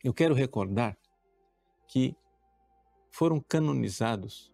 Eu 0.04 0.14
quero 0.14 0.36
recordar 0.36 0.96
que 1.88 2.16
foram 3.10 3.40
canonizados 3.40 4.54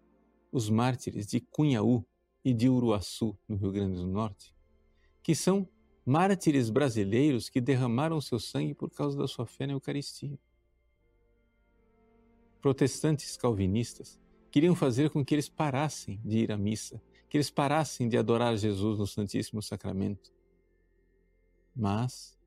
os 0.54 0.70
mártires 0.70 1.28
de 1.28 1.42
Cunhaú 1.42 2.06
e 2.46 2.54
de 2.54 2.70
Uruaçu, 2.70 3.38
no 3.46 3.58
Rio 3.58 3.74
Grande 3.74 3.98
do 3.98 4.08
Norte, 4.08 4.56
que 5.22 5.36
são 5.36 5.68
mártires 6.06 6.70
brasileiros 6.70 7.50
que 7.50 7.60
derramaram 7.60 8.22
seu 8.22 8.39
sangue 8.39 8.74
por 8.74 8.89
causa 8.89 9.18
da 9.18 9.28
sua 9.28 9.46
fé 9.46 9.68
na 9.68 9.74
Eucaristia. 9.74 10.39
Protestantes 12.62 13.36
calvinistas 13.36 14.18
queriam 14.52 14.76
fazer 14.76 15.10
com 15.10 15.24
que 15.24 15.36
eles 15.36 15.50
parassem 15.50 16.20
de 16.24 16.40
ir 16.40 16.52
à 16.52 16.58
missa, 16.58 17.02
que 17.30 17.38
eles 17.38 17.50
parassem 17.50 18.08
de 18.10 18.18
adorar 18.18 18.56
Jesus 18.58 18.98
no 18.98 19.08
Santíssimo 19.08 19.62
Sacramento. 19.62 20.32
Mas 21.76 22.38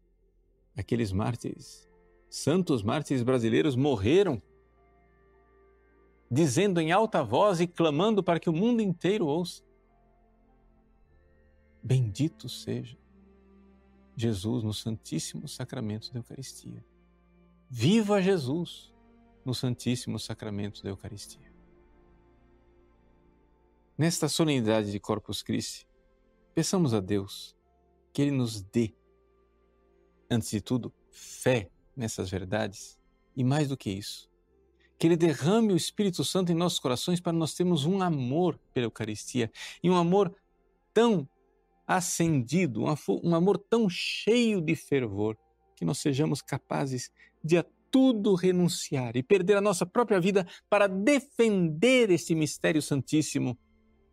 aqueles 0.77 1.13
mártires 1.13 1.89
santos 2.29 2.83
mártires 2.83 3.23
brasileiros 3.23 3.77
morreram 3.77 4.41
dizendo 6.31 6.81
em 6.81 6.91
alta 6.91 7.23
voz 7.23 7.61
e 7.61 7.67
clamando 7.67 8.23
para 8.23 8.41
que 8.41 8.49
o 8.49 8.55
mundo 8.55 8.81
inteiro 8.81 9.27
ouça: 9.27 9.63
Bendito 11.83 12.49
seja 12.49 12.97
Jesus 14.17 14.63
no 14.65 14.73
Santíssimo 14.73 15.47
Sacramento 15.47 16.11
da 16.11 16.21
Eucaristia. 16.21 16.83
Viva 17.69 18.21
Jesus 18.23 18.93
no 19.45 19.55
Santíssimo 19.55 20.19
Sacramento 20.19 20.83
da 20.83 20.89
Eucaristia. 20.89 21.52
Nesta 23.97 24.27
solenidade 24.27 24.91
de 24.91 24.99
Corpus 24.99 25.43
Christi, 25.43 25.87
peçamos 26.55 26.95
a 26.95 27.01
Deus 27.01 27.55
que 28.11 28.23
Ele 28.23 28.31
nos 28.31 28.63
dê, 28.63 28.95
antes 30.31 30.51
de 30.51 30.63
tudo, 30.63 30.93
fé 31.11 31.71
nessas 31.95 32.31
verdades 32.31 32.99
e 33.37 33.45
mais 33.45 33.69
do 33.69 33.77
que 33.77 33.91
isso, 33.91 34.31
que 34.99 35.07
Ele 35.07 35.17
derrame 35.17 35.75
o 35.75 35.77
Espírito 35.77 36.25
Santo 36.25 36.51
em 36.51 36.55
nossos 36.55 36.79
corações 36.79 37.21
para 37.21 37.35
nós 37.35 37.53
termos 37.53 37.85
um 37.85 38.01
amor 38.01 38.59
pela 38.73 38.87
Eucaristia 38.87 39.53
e 39.83 39.91
um 39.91 39.97
amor 39.97 40.35
tão 40.95 41.29
acendido, 41.87 42.85
um 43.23 43.35
amor 43.35 43.59
tão 43.59 43.91
cheio 43.91 44.63
de 44.63 44.75
fervor, 44.75 45.37
que 45.77 45.85
nós 45.85 45.99
sejamos 45.99 46.41
capazes 46.41 47.11
de 47.45 47.59
a 47.59 47.67
tudo 47.91 48.35
renunciar 48.35 49.17
e 49.17 49.23
perder 49.23 49.59
a 49.59 49.61
nossa 49.61 49.85
própria 49.85 50.19
vida 50.19 50.47
para 50.71 50.87
defender 50.87 52.11
este 52.11 52.35
mistério 52.35 52.81
santíssimo 52.81 53.59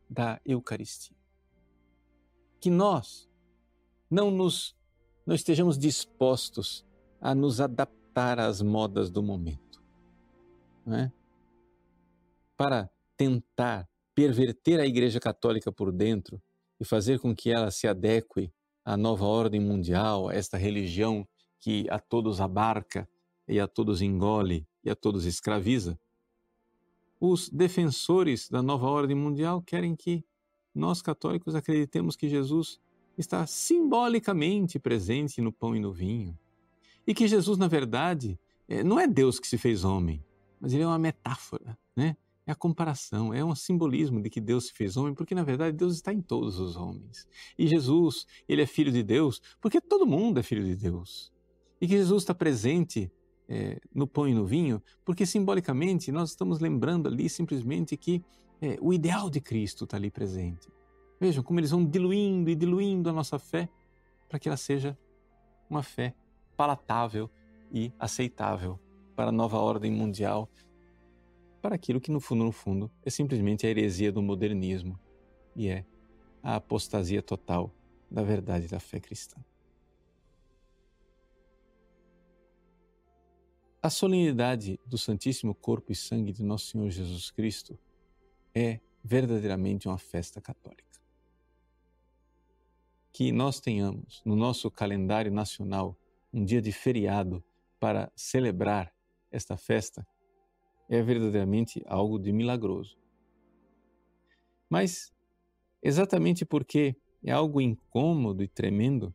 da 0.09 0.41
Eucaristia. 0.45 1.15
Que 2.59 2.69
nós 2.69 3.29
não 4.09 4.31
nos 4.31 4.75
não 5.25 5.35
estejamos 5.35 5.77
dispostos 5.77 6.83
a 7.21 7.35
nos 7.35 7.61
adaptar 7.61 8.39
às 8.39 8.63
modas 8.63 9.11
do 9.11 9.21
momento. 9.21 9.79
É? 10.87 11.11
Para 12.57 12.89
tentar 13.15 13.87
perverter 14.15 14.79
a 14.79 14.87
Igreja 14.87 15.19
Católica 15.19 15.71
por 15.71 15.91
dentro 15.91 16.41
e 16.79 16.83
fazer 16.83 17.19
com 17.19 17.35
que 17.35 17.51
ela 17.51 17.69
se 17.69 17.87
adeque 17.87 18.51
à 18.83 18.97
nova 18.97 19.25
ordem 19.25 19.59
mundial, 19.59 20.29
a 20.29 20.33
esta 20.33 20.57
religião 20.57 21.27
que 21.59 21.85
a 21.91 21.99
todos 21.99 22.41
abarca 22.41 23.07
e 23.47 23.59
a 23.59 23.67
todos 23.67 24.01
engole 24.01 24.67
e 24.83 24.89
a 24.89 24.95
todos 24.95 25.25
escraviza. 25.25 25.99
Os 27.19 27.49
defensores 27.49 28.49
da 28.49 28.62
nova 28.62 28.88
ordem 28.88 29.15
mundial 29.15 29.62
querem 29.62 29.95
que 29.95 30.23
nós 30.73 31.01
católicos 31.01 31.55
acreditemos 31.55 32.15
que 32.15 32.29
Jesus 32.29 32.79
está 33.17 33.45
simbolicamente 33.45 34.79
presente 34.79 35.41
no 35.41 35.51
pão 35.51 35.75
e 35.75 35.79
no 35.79 35.91
vinho, 35.91 36.38
e 37.05 37.13
que 37.13 37.27
Jesus, 37.27 37.58
na 37.58 37.67
verdade, 37.67 38.39
é, 38.67 38.84
não 38.84 38.99
é 38.99 39.08
Deus 39.08 39.39
que 39.39 39.47
se 39.47 39.58
fez 39.58 39.84
homem, 39.84 40.23
mas 40.60 40.73
ele 40.73 40.84
é 40.84 40.88
uma 40.88 40.99
metáfora, 40.99 41.77
né? 41.95 42.15
É 42.45 42.51
a 42.51 42.55
comparação, 42.55 43.34
é 43.34 43.43
um 43.43 43.53
simbolismo 43.53 44.21
de 44.21 44.29
que 44.29 44.41
Deus 44.41 44.67
se 44.67 44.73
fez 44.73 44.97
homem, 44.97 45.13
porque 45.13 45.36
na 45.36 45.43
verdade 45.43 45.75
Deus 45.75 45.95
está 45.95 46.12
em 46.12 46.21
todos 46.21 46.60
os 46.60 46.75
homens. 46.75 47.27
E 47.58 47.67
Jesus, 47.67 48.25
ele 48.47 48.62
é 48.62 48.65
filho 48.65 48.91
de 48.91 49.03
Deus, 49.03 49.39
porque 49.62 49.79
todo 49.79 50.08
mundo 50.08 50.39
é 50.39 50.43
filho 50.43 50.63
de 50.63 50.75
Deus. 50.75 51.32
E 51.79 51.88
que 51.88 51.93
Jesus 51.93 52.23
está 52.23 52.34
presente 52.34 53.12
é, 53.49 53.81
no 53.93 54.05
pão 54.05 54.27
e 54.27 54.33
no 54.33 54.45
vinho, 54.45 54.81
porque 55.03 55.25
simbolicamente 55.25 56.12
nós 56.12 56.29
estamos 56.29 56.59
lembrando 56.59 57.07
ali 57.07 57.27
simplesmente 57.27 57.97
que 57.97 58.23
é, 58.62 58.77
o 58.79 58.93
ideal 58.93 59.29
de 59.29 59.41
Cristo 59.41 59.85
está 59.85 59.97
ali 59.97 60.12
presente. 60.12 60.69
Vejam 61.19 61.43
como 61.43 61.59
eles 61.59 61.71
vão 61.71 61.83
diluindo 61.83 62.49
e 62.49 62.55
diluindo 62.55 63.09
a 63.09 63.13
nossa 63.13 63.39
fé 63.39 63.67
para 64.29 64.38
que 64.38 64.47
ela 64.47 64.55
seja 64.55 64.95
uma 65.67 65.81
fé 65.81 66.13
palatável 66.55 67.29
e 67.71 67.91
aceitável 67.99 68.79
para 69.15 69.29
a 69.29 69.31
nova 69.31 69.57
ordem 69.57 69.91
mundial, 69.91 70.47
para 71.62 71.75
aquilo 71.75 71.99
que 71.99 72.12
no 72.12 72.19
fundo, 72.19 72.43
no 72.43 72.51
fundo, 72.51 72.91
é 73.03 73.09
simplesmente 73.09 73.65
a 73.65 73.69
heresia 73.69 74.12
do 74.12 74.21
modernismo 74.21 74.97
e 75.55 75.67
é 75.67 75.83
a 76.41 76.55
apostasia 76.55 77.21
total 77.21 77.73
da 78.09 78.23
verdade 78.23 78.67
da 78.67 78.79
fé 78.79 78.99
cristã. 78.99 79.38
A 83.81 83.89
solenidade 83.89 84.77
do 84.85 84.97
Santíssimo 84.97 85.55
Corpo 85.55 85.93
e 85.93 85.95
Sangue 85.95 86.33
de 86.33 86.43
Nosso 86.43 86.65
Senhor 86.65 86.89
Jesus 86.89 87.31
Cristo 87.31 87.79
é 88.53 88.81
verdadeiramente 89.01 89.87
uma 89.87 89.97
festa 89.97 90.41
católica. 90.41 90.99
Que 93.13 93.31
nós 93.31 93.61
tenhamos 93.61 94.21
no 94.25 94.35
nosso 94.35 94.69
calendário 94.69 95.31
nacional 95.31 95.97
um 96.33 96.43
dia 96.43 96.61
de 96.61 96.73
feriado 96.73 97.41
para 97.79 98.11
celebrar 98.17 98.93
esta 99.31 99.55
festa 99.55 100.05
é 100.89 101.01
verdadeiramente 101.01 101.81
algo 101.85 102.19
de 102.19 102.33
milagroso. 102.33 102.97
Mas, 104.69 105.13
exatamente 105.81 106.43
porque 106.43 106.97
é 107.23 107.31
algo 107.31 107.61
incômodo 107.61 108.43
e 108.43 108.47
tremendo, 108.49 109.13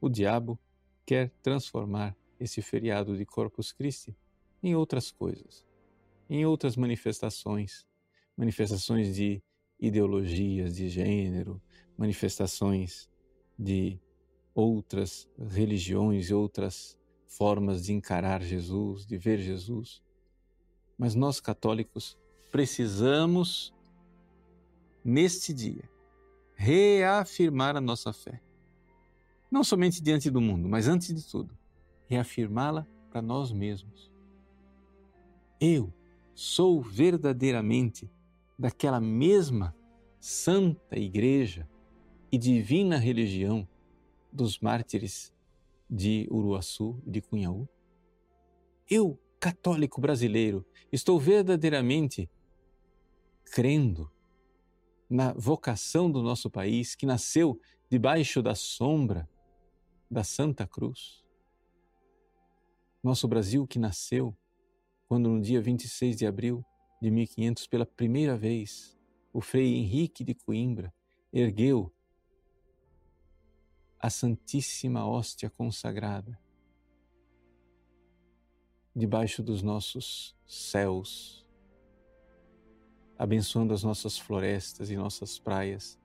o 0.00 0.08
diabo 0.08 0.56
quer 1.04 1.30
transformar 1.42 2.16
esse 2.38 2.62
feriado 2.62 3.16
de 3.16 3.24
Corpus 3.24 3.72
Christi 3.72 4.16
em 4.62 4.74
outras 4.74 5.10
coisas, 5.10 5.64
em 6.28 6.44
outras 6.44 6.76
manifestações, 6.76 7.86
manifestações 8.36 9.14
de 9.14 9.42
ideologias 9.78 10.76
de 10.76 10.88
gênero, 10.88 11.62
manifestações 11.96 13.08
de 13.58 14.00
outras 14.54 15.28
religiões 15.38 16.30
e 16.30 16.34
outras 16.34 16.98
formas 17.26 17.84
de 17.84 17.92
encarar 17.92 18.42
Jesus, 18.42 19.06
de 19.06 19.16
ver 19.16 19.38
Jesus. 19.38 20.02
Mas 20.96 21.14
nós 21.14 21.40
católicos 21.40 22.18
precisamos, 22.50 23.72
neste 25.04 25.52
dia, 25.52 25.88
reafirmar 26.56 27.76
a 27.76 27.80
nossa 27.80 28.12
fé. 28.12 28.40
Não 29.50 29.62
somente 29.62 30.02
diante 30.02 30.28
do 30.30 30.40
mundo, 30.40 30.68
mas 30.68 30.88
antes 30.88 31.14
de 31.14 31.24
tudo, 31.30 31.56
reafirmá-la 32.08 32.86
para 33.10 33.22
nós 33.22 33.52
mesmos. 33.52 34.10
Eu 35.60 35.92
sou 36.34 36.80
verdadeiramente 36.80 38.10
daquela 38.58 39.00
mesma 39.00 39.74
santa 40.18 40.98
igreja 40.98 41.68
e 42.30 42.38
divina 42.38 42.98
religião 42.98 43.68
dos 44.32 44.58
mártires 44.58 45.32
de 45.88 46.28
Uruaçu 46.30 47.00
e 47.06 47.10
de 47.10 47.20
Cunhaú? 47.20 47.68
Eu, 48.90 49.18
católico 49.40 50.00
brasileiro, 50.00 50.64
estou 50.92 51.18
verdadeiramente 51.18 52.28
crendo 53.44 54.10
na 55.08 55.32
vocação 55.32 56.10
do 56.10 56.22
nosso 56.22 56.50
país 56.50 56.94
que 56.94 57.06
nasceu 57.06 57.58
debaixo 57.88 58.42
da 58.42 58.54
sombra 58.54 59.28
da 60.10 60.22
Santa 60.22 60.66
Cruz. 60.66 61.24
Nosso 63.08 63.26
Brasil 63.26 63.66
que 63.66 63.78
nasceu 63.78 64.36
quando 65.08 65.30
no 65.30 65.40
dia 65.40 65.62
26 65.62 66.14
de 66.14 66.26
abril 66.26 66.62
de 67.00 67.10
1500, 67.10 67.66
pela 67.66 67.86
primeira 67.86 68.36
vez, 68.36 69.00
o 69.32 69.40
Frei 69.40 69.76
Henrique 69.76 70.22
de 70.22 70.34
Coimbra 70.34 70.92
ergueu 71.32 71.90
a 73.98 74.10
Santíssima 74.10 75.06
Hóstia 75.06 75.48
consagrada 75.48 76.38
debaixo 78.94 79.42
dos 79.42 79.62
nossos 79.62 80.36
céus, 80.46 81.46
abençoando 83.16 83.72
as 83.72 83.82
nossas 83.82 84.18
florestas 84.18 84.90
e 84.90 84.98
nossas 84.98 85.38
praias. 85.38 85.98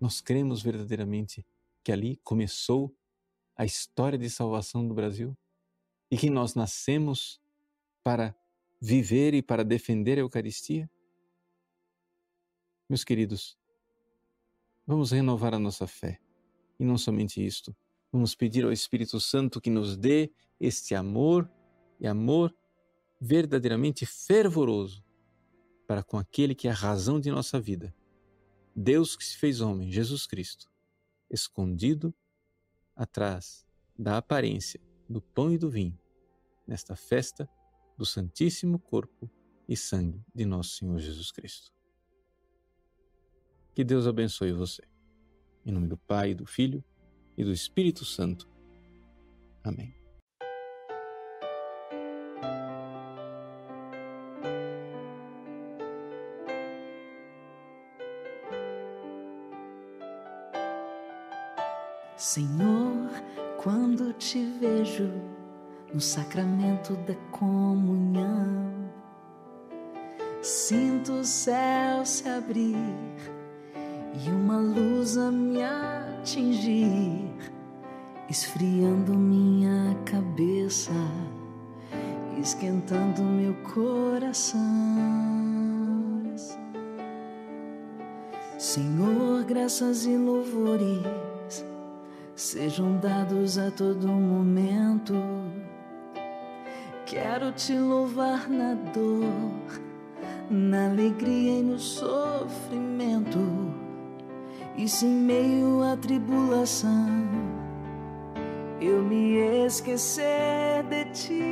Nós 0.00 0.22
cremos 0.22 0.62
verdadeiramente 0.62 1.44
que 1.84 1.92
ali 1.92 2.16
começou 2.24 2.96
a 3.54 3.66
história 3.66 4.18
de 4.18 4.30
salvação 4.30 4.88
do 4.88 4.94
Brasil 4.94 5.36
e 6.10 6.16
que 6.16 6.28
nós 6.28 6.54
nascemos 6.54 7.40
para 8.02 8.34
viver 8.80 9.34
e 9.34 9.42
para 9.42 9.64
defender 9.64 10.18
a 10.18 10.22
Eucaristia? 10.22 10.90
Meus 12.88 13.04
queridos, 13.04 13.56
vamos 14.86 15.12
renovar 15.12 15.54
a 15.54 15.58
nossa 15.58 15.86
fé. 15.86 16.20
E 16.78 16.84
não 16.84 16.98
somente 16.98 17.44
isto, 17.44 17.76
vamos 18.10 18.34
pedir 18.34 18.64
ao 18.64 18.72
Espírito 18.72 19.20
Santo 19.20 19.60
que 19.60 19.70
nos 19.70 19.96
dê 19.96 20.32
este 20.58 20.94
amor 20.94 21.48
e 22.00 22.06
amor 22.06 22.54
verdadeiramente 23.20 24.04
fervoroso 24.06 25.04
para 25.86 26.02
com 26.02 26.16
aquele 26.16 26.54
que 26.54 26.66
é 26.66 26.70
a 26.70 26.74
razão 26.74 27.20
de 27.20 27.30
nossa 27.30 27.60
vida. 27.60 27.94
Deus 28.74 29.14
que 29.14 29.24
se 29.24 29.36
fez 29.36 29.60
homem, 29.60 29.90
Jesus 29.90 30.26
Cristo, 30.26 30.70
escondido 31.28 32.14
atrás 32.96 33.66
da 33.98 34.16
aparência 34.16 34.80
do 35.10 35.20
pão 35.20 35.52
e 35.52 35.58
do 35.58 35.68
vinho, 35.68 35.98
nesta 36.64 36.94
festa 36.94 37.50
do 37.98 38.06
Santíssimo 38.06 38.78
Corpo 38.78 39.28
e 39.68 39.76
Sangue 39.76 40.24
de 40.32 40.46
nosso 40.46 40.76
Senhor 40.76 40.98
Jesus 41.00 41.32
Cristo. 41.32 41.72
Que 43.74 43.82
Deus 43.82 44.06
abençoe 44.06 44.52
você. 44.52 44.82
Em 45.66 45.72
nome 45.72 45.88
do 45.88 45.96
Pai, 45.96 46.32
do 46.32 46.46
Filho 46.46 46.84
e 47.36 47.42
do 47.42 47.52
Espírito 47.52 48.04
Santo. 48.04 48.48
Amém. 49.64 49.94
Senhor, 62.16 63.10
quando 63.62 64.14
te 64.14 64.42
vejo 64.58 65.10
no 65.92 66.00
sacramento 66.00 66.94
da 67.06 67.14
comunhão, 67.30 68.72
sinto 70.40 71.12
o 71.12 71.24
céu 71.24 72.06
se 72.06 72.26
abrir 72.26 72.74
e 74.24 74.30
uma 74.30 74.56
luz 74.56 75.18
a 75.18 75.30
me 75.30 75.62
atingir, 75.62 77.30
esfriando 78.30 79.12
minha 79.12 79.94
cabeça, 80.06 80.92
esquentando 82.40 83.22
meu 83.22 83.54
coração. 83.74 84.60
Senhor, 88.56 89.44
graças 89.44 90.06
e 90.06 90.16
louvores 90.16 91.29
sejam 92.50 92.96
dados 92.96 93.56
a 93.58 93.70
todo 93.70 94.08
momento. 94.08 95.14
Quero 97.06 97.52
te 97.52 97.78
louvar 97.78 98.50
na 98.50 98.74
dor, 98.92 99.80
na 100.50 100.90
alegria 100.90 101.60
e 101.60 101.62
no 101.62 101.78
sofrimento, 101.78 103.38
e 104.76 104.88
se 104.88 105.06
em 105.06 105.14
meio 105.14 105.84
à 105.84 105.96
tribulação 105.96 107.08
eu 108.80 109.00
me 109.00 109.36
esquecer 109.64 110.82
de 110.88 111.04
ti, 111.12 111.42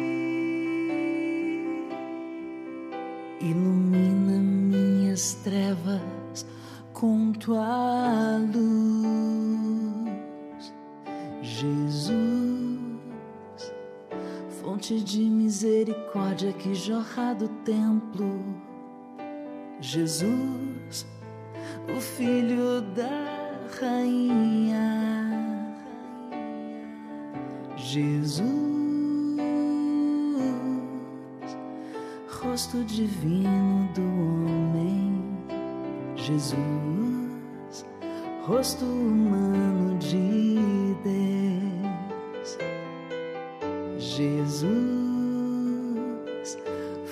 ilumina 3.40 4.40
minhas 4.40 5.34
trevas 5.44 6.44
com 6.92 7.30
tua 7.34 8.38
luz, 8.52 8.97
fonte 14.88 15.01
de 15.05 15.20
misericórdia 15.20 16.53
que 16.53 16.74
jorra 16.74 17.35
do 17.35 17.46
templo, 17.62 18.42
Jesus, 19.81 21.07
o 21.94 22.01
Filho 22.01 22.81
da 22.94 23.68
Rainha, 23.79 25.77
Jesus, 27.77 28.46
rosto 32.40 32.83
divino 32.85 33.88
do 33.94 34.01
homem. 34.01 35.22
Jesus, 36.16 36.57
rosto 38.46 38.85
humano 38.87 39.98
de 39.98 40.94
Deus. 41.05 41.38
Jesus, 44.18 44.66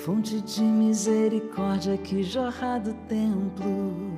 fonte 0.03 0.41
de 0.41 0.61
misericórdia 0.61 1.97
que 1.97 2.21
jorra 2.21 2.79
do 2.79 2.93
templo. 3.07 4.11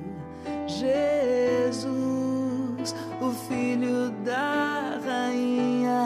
Jesus, 0.66 1.86
o 3.20 3.30
Filho 3.46 4.10
da 4.24 4.98
Rainha. 5.06 6.04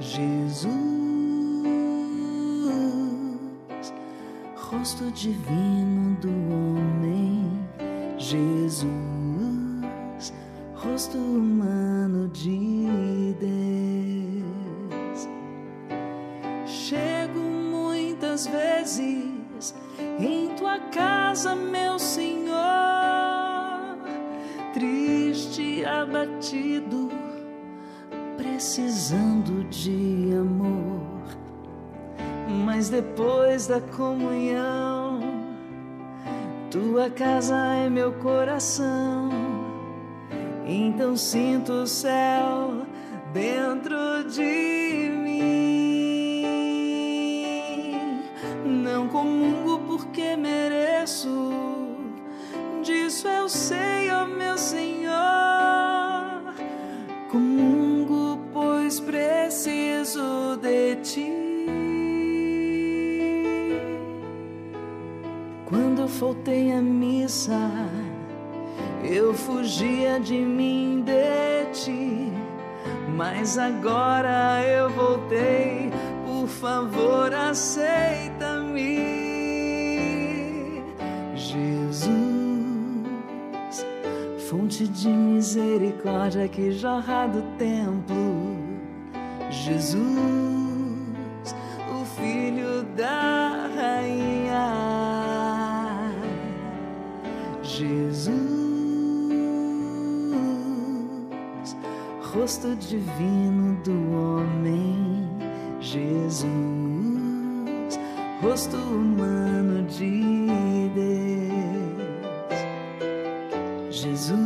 Jesus, 0.00 0.74
rosto 4.56 5.08
divino 5.12 6.16
do 6.20 6.30
homem, 6.30 7.64
Jesus, 8.18 8.88
rosto 10.74 11.16
humano 11.16 11.93
precisando 28.64 29.64
de 29.68 30.30
amor. 30.40 31.02
Mas 32.64 32.88
depois 32.88 33.66
da 33.66 33.80
comunhão, 33.80 35.20
tua 36.70 37.10
casa 37.10 37.56
é 37.56 37.90
meu 37.90 38.12
coração. 38.14 39.28
Então 40.66 41.16
sinto 41.16 41.72
o 41.72 41.86
céu 41.86 42.86
dentro 43.32 44.24
de 44.30 45.10
mim. 45.22 46.44
Não 48.64 49.08
comungo 49.08 49.80
porque 49.80 50.36
mereço, 50.36 51.43
faltei 66.24 66.72
à 66.72 66.80
missa, 66.80 67.70
eu 69.04 69.34
fugia 69.34 70.18
de 70.18 70.38
mim, 70.38 71.04
de 71.04 71.66
ti. 71.70 72.32
Mas 73.14 73.58
agora 73.58 74.62
eu 74.66 74.88
voltei, 74.88 75.90
por 76.24 76.48
favor, 76.48 77.34
aceita-me. 77.34 79.04
Jesus, 81.36 82.08
fonte 84.48 84.88
de 84.88 85.08
misericórdia 85.08 86.48
que 86.48 86.72
jorra 86.72 87.26
do 87.26 87.42
templo. 87.58 88.56
Jesus, 89.50 90.08
o 91.92 92.04
filho 92.16 92.82
da 92.96 93.63
Jesus, 97.76 98.30
rosto 102.32 102.76
divino 102.76 103.74
do 103.82 104.12
homem, 104.12 105.28
Jesus, 105.80 106.46
rosto 108.40 108.76
humano 108.76 109.82
de 109.88 110.88
Deus, 110.94 112.60
Jesus, 113.90 114.38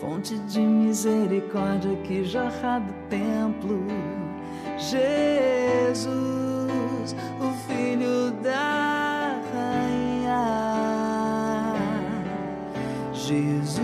fonte 0.00 0.38
de 0.38 0.60
misericórdia 0.60 1.96
que 2.04 2.22
jorra 2.22 2.78
do 2.78 2.92
templo, 3.08 3.84
Jesus, 4.78 6.06
o 7.40 7.52
filho 7.66 8.30
da 8.40 8.79
Jesus, 13.30 13.78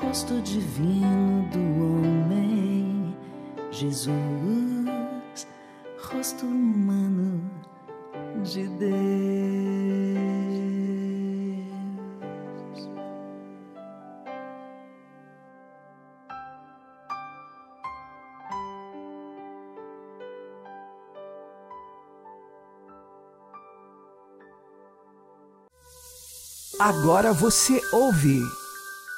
rosto 0.00 0.42
divino 0.42 1.48
do 1.52 1.60
homem, 1.60 3.16
Jesus, 3.70 5.46
rosto 6.10 6.44
humano 6.46 7.40
de 8.42 8.66
Deus. 8.70 9.25
Agora 26.78 27.32
você 27.32 27.80
ouve 27.90 28.42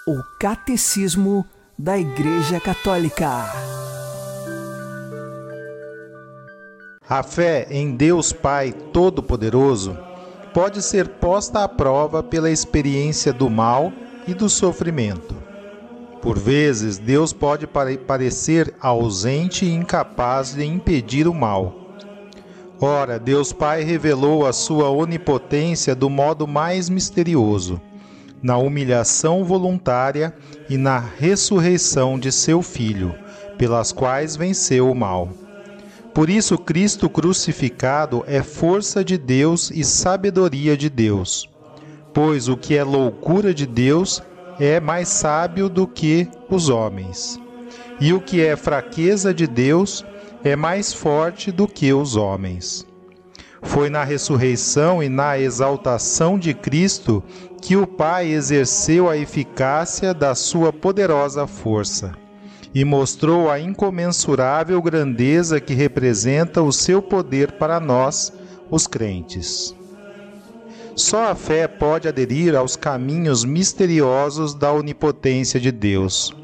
o 0.07 0.23
Catecismo 0.39 1.45
da 1.77 1.99
Igreja 1.99 2.61
Católica. 2.61 3.29
A 7.09 7.23
fé 7.25 7.67
em 7.69 7.97
Deus 7.97 8.33
Pai 8.33 8.71
Todo-Poderoso 8.71 9.99
pode 10.55 10.81
ser 10.81 11.09
posta 11.09 11.65
à 11.65 11.69
prova 11.69 12.23
pela 12.23 12.49
experiência 12.49 13.33
do 13.33 13.51
mal 13.51 13.93
e 14.29 14.35
do 14.35 14.49
sofrimento. 14.49 15.35
Por 16.23 16.39
vezes, 16.39 16.97
Deus 16.97 17.33
pode 17.33 17.67
pare- 17.67 17.99
parecer 17.99 18.73
ausente 18.81 19.65
e 19.65 19.75
incapaz 19.75 20.55
de 20.55 20.65
impedir 20.65 21.27
o 21.27 21.35
mal. 21.35 21.88
Ora, 22.81 23.19
Deus 23.19 23.53
Pai 23.53 23.83
revelou 23.83 24.47
a 24.47 24.53
sua 24.53 24.89
onipotência 24.89 25.97
do 25.97 26.09
modo 26.09 26.47
mais 26.47 26.89
misterioso, 26.89 27.81
na 28.41 28.57
humilhação 28.57 29.45
voluntária 29.45 30.33
e 30.71 30.77
na 30.77 30.99
ressurreição 31.01 32.17
de 32.17 32.31
seu 32.31 32.63
Filho, 32.63 33.13
pelas 33.57 33.91
quais 33.91 34.37
venceu 34.37 34.89
o 34.89 34.95
mal. 34.95 35.29
Por 36.15 36.31
isso, 36.31 36.57
Cristo 36.57 37.11
crucificado 37.11 38.23
é 38.29 38.45
força 38.45 39.05
de 39.05 39.19
Deus 39.19 39.73
e 39.73 39.83
sabedoria 39.83 40.77
de 40.77 40.89
Deus. 40.89 41.51
Pois 42.15 42.49
o 42.49 42.57
que 42.57 42.77
é 42.77 42.85
loucura 42.85 43.53
de 43.53 43.67
Deus 43.67 44.23
é 44.61 44.79
mais 44.79 45.09
sábio 45.09 45.69
do 45.69 45.85
que 45.85 46.29
os 46.49 46.69
homens. 46.69 47.41
E 48.01 48.13
o 48.13 48.21
que 48.21 48.41
é 48.41 48.57
fraqueza 48.57 49.35
de 49.35 49.49
Deus 49.49 50.05
é 50.05 50.18
mais 50.57 50.93
forte 50.93 51.51
do 51.51 51.67
que 51.67 51.93
os 51.93 52.17
homens. 52.17 52.87
Foi 53.63 53.91
na 53.91 54.05
ressurreição 54.05 55.03
e 55.03 55.09
na 55.09 55.39
exaltação 55.39 56.39
de 56.39 56.55
Cristo 56.55 57.23
que 57.61 57.77
o 57.77 57.87
Pai 57.87 58.29
exerceu 58.29 59.09
a 59.09 59.17
eficácia 59.17 60.15
da 60.15 60.35
sua 60.35 60.73
poderosa 60.73 61.47
força 61.47 62.13
e 62.75 62.85
mostrou 62.85 63.51
a 63.51 63.59
incomensurável 63.59 64.81
grandeza 64.81 65.61
que 65.61 65.75
representa 65.75 66.63
o 66.63 66.73
seu 66.73 67.03
poder 67.03 67.53
para 67.53 67.81
nós, 67.81 68.33
os 68.71 68.87
crentes. 68.87 69.75
Só 70.95 71.31
a 71.31 71.35
fé 71.35 71.67
pode 71.67 72.09
aderir 72.09 72.55
aos 72.55 72.77
caminhos 72.77 73.45
misteriosos 73.45 74.55
da 74.55 74.73
onipotência 74.73 75.59
de 75.59 75.71
Deus. 75.71 76.35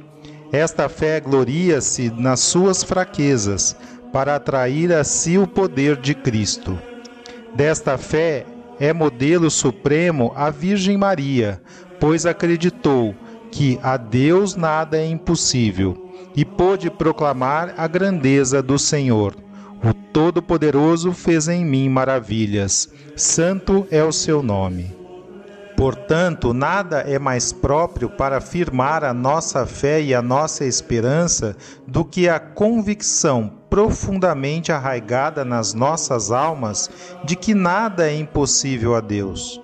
Esta 0.55 0.89
fé 0.89 1.19
gloria-se 1.19 2.13
nas 2.17 2.39
suas 2.39 2.85
fraquezas, 2.85 3.77
para 4.13 4.37
atrair 4.37 4.93
a 4.93 5.03
si 5.03 5.37
o 5.37 5.49
poder 5.49 5.97
de 5.97 6.15
Cristo. 6.15 6.79
Desta 7.57 7.99
fé 7.99 8.47
é 8.79 8.93
modelo 8.93 9.51
supremo 9.51 10.33
a 10.37 10.51
Virgem 10.51 10.97
Maria, 10.97 11.61
pois 11.99 12.25
acreditou 12.25 13.17
que 13.51 13.81
a 13.83 13.97
Deus 13.97 14.55
nada 14.55 14.97
é 14.97 15.05
impossível 15.05 16.09
e 16.37 16.45
pôde 16.45 16.89
proclamar 16.89 17.75
a 17.77 17.89
grandeza 17.89 18.63
do 18.63 18.79
Senhor. 18.79 19.35
O 19.83 19.93
Todo-Poderoso 19.93 21.11
fez 21.11 21.49
em 21.49 21.65
mim 21.65 21.89
maravilhas. 21.89 22.89
Santo 23.17 23.89
é 23.91 24.05
o 24.05 24.13
seu 24.13 24.41
nome. 24.41 25.04
Portanto, 25.77 26.55
nada 26.55 27.01
é 27.01 27.19
mais 27.19 27.53
próprio 27.53 28.09
para 28.09 28.37
afirmar 28.37 29.03
a 29.03 29.13
nossa 29.13 29.67
fé 29.67 30.01
e 30.01 30.15
a 30.15 30.23
nossa 30.23 30.65
esperança 30.65 31.57
do 31.87 32.05
que 32.05 32.29
a 32.29 32.39
convicção 32.39 33.53
profundamente 33.69 34.71
arraigada 34.71 35.45
nas 35.45 35.75
nossas 35.75 36.31
almas 36.31 36.89
de 37.25 37.35
que 37.35 37.55
nada 37.55 38.09
é 38.09 38.17
impossível 38.17 38.95
a 38.95 39.01
Deus. 39.01 39.61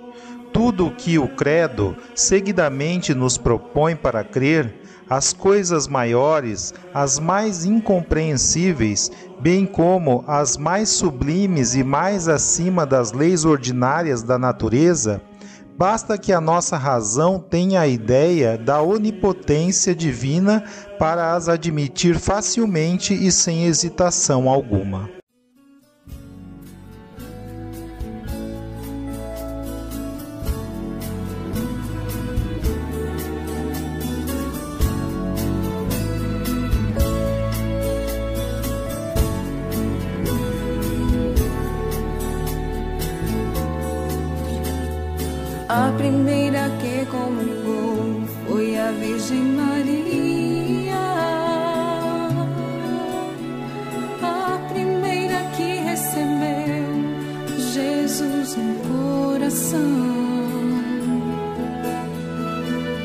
Tudo 0.53 0.88
o 0.88 0.90
que 0.90 1.16
o 1.16 1.29
Credo 1.29 1.96
seguidamente 2.12 3.14
nos 3.14 3.38
propõe 3.38 3.94
para 3.94 4.25
crer, 4.25 4.81
as 5.09 5.33
coisas 5.33 5.87
maiores, 5.87 6.75
as 6.92 7.20
mais 7.20 7.64
incompreensíveis, 7.64 9.11
bem 9.40 9.64
como 9.64 10.25
as 10.27 10.57
mais 10.57 10.88
sublimes 10.88 11.77
e 11.77 11.85
mais 11.85 12.27
acima 12.29 12.85
das 12.85 13.12
leis 13.12 13.44
ordinárias 13.44 14.25
da 14.25 14.38
natureza, 14.38 15.23
Basta 15.81 16.19
que 16.19 16.31
a 16.31 16.43
nossa 16.43 16.77
razão 16.77 17.38
tenha 17.38 17.81
a 17.81 17.87
ideia 17.87 18.59
da 18.59 18.83
onipotência 18.83 19.95
divina 19.95 20.62
para 20.99 21.33
as 21.35 21.49
admitir 21.49 22.19
facilmente 22.19 23.14
e 23.14 23.33
sem 23.33 23.64
hesitação 23.64 24.47
alguma. 24.47 25.09
Coração. 59.51 59.81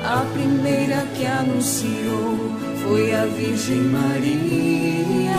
A 0.04 0.24
primeira 0.34 1.06
que 1.16 1.26
anunciou 1.26 2.38
foi 2.84 3.14
a 3.14 3.26
Virgem 3.26 3.82
Maria. 3.82 5.36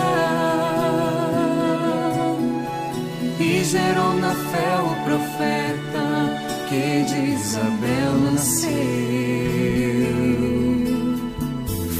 E 3.39 3.65
gerou 3.65 4.15
na 4.15 4.35
fé 4.35 4.81
o 4.81 5.05
profeta 5.05 6.07
que 6.69 7.05
de 7.05 7.33
Isabel 7.35 8.13
nasceu. 8.33 8.77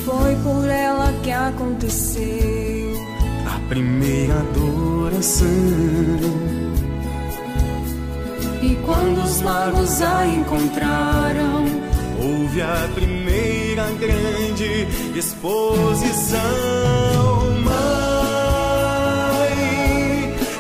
Foi 0.05 0.35
por 0.43 0.69
ela 0.69 1.13
que 1.23 1.31
aconteceu 1.31 2.97
a 3.47 3.61
primeira 3.69 4.41
adoração. 4.41 5.47
E 8.67 8.75
quando 8.85 9.23
os 9.23 9.41
magos 9.43 10.03
a 10.03 10.27
encontraram, 10.27 11.65
houve 12.21 12.61
a 12.61 12.89
primeira 12.93 13.85
grande 13.93 14.89
exposição. 15.17 16.41
Mãe, 17.63 17.77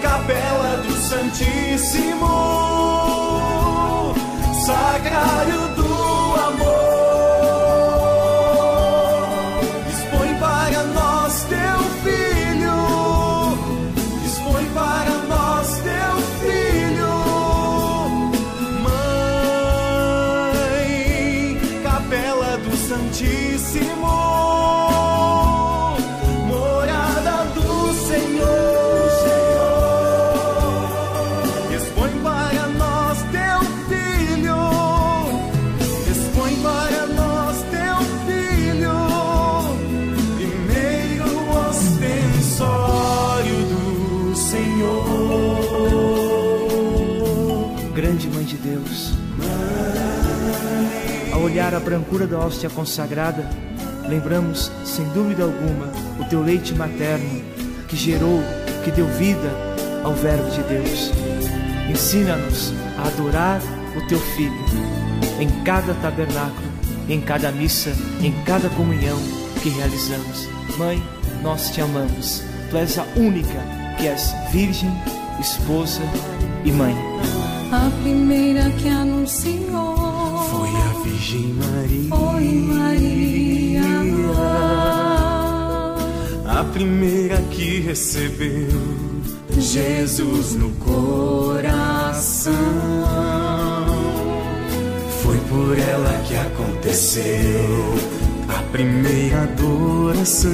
capela 0.00 0.76
do 0.86 0.92
Santíssimo 0.92 2.26
sacrário 4.64 5.55
a 51.76 51.80
brancura 51.80 52.26
da 52.26 52.38
hóstia 52.38 52.70
consagrada, 52.70 53.48
lembramos, 54.08 54.72
sem 54.84 55.04
dúvida 55.10 55.44
alguma, 55.44 55.92
o 56.18 56.24
teu 56.24 56.42
leite 56.42 56.74
materno 56.74 57.42
que 57.86 57.96
gerou, 57.96 58.40
que 58.82 58.90
deu 58.90 59.06
vida 59.06 59.50
ao 60.02 60.14
Verbo 60.14 60.50
de 60.50 60.62
Deus. 60.62 61.12
Ensina-nos 61.90 62.72
a 62.98 63.08
adorar 63.08 63.60
o 63.96 64.08
teu 64.08 64.18
Filho 64.18 64.64
em 65.38 65.48
cada 65.64 65.92
tabernáculo, 65.94 66.66
em 67.08 67.20
cada 67.20 67.52
missa, 67.52 67.92
em 68.22 68.32
cada 68.44 68.70
comunhão 68.70 69.18
que 69.62 69.68
realizamos. 69.68 70.48
Mãe, 70.78 71.02
nós 71.42 71.70
te 71.70 71.80
amamos. 71.80 72.42
Tu 72.70 72.76
és 72.78 72.98
a 72.98 73.04
única 73.16 73.62
que 73.98 74.08
és 74.08 74.34
virgem, 74.50 74.90
esposa 75.40 76.02
e 76.64 76.72
mãe. 76.72 76.94
a 77.70 77.90
primeira 78.02 78.70
que 78.70 78.88
anunciou 78.88 79.85
Foi 80.50 80.68
a 80.68 81.02
Virgem 81.02 81.54
Maria. 81.54 82.08
foi 82.10 82.44
Maria. 82.52 83.36
A 86.46 86.64
primeira 86.64 87.36
que 87.50 87.80
recebeu 87.80 88.96
Jesus 89.58 90.54
no 90.54 90.70
coração. 90.72 92.52
Foi 95.22 95.38
por 95.48 95.78
ela 95.78 96.22
que 96.26 96.36
aconteceu 96.36 97.94
a 98.48 98.62
primeira 98.70 99.42
adoração. 99.42 100.50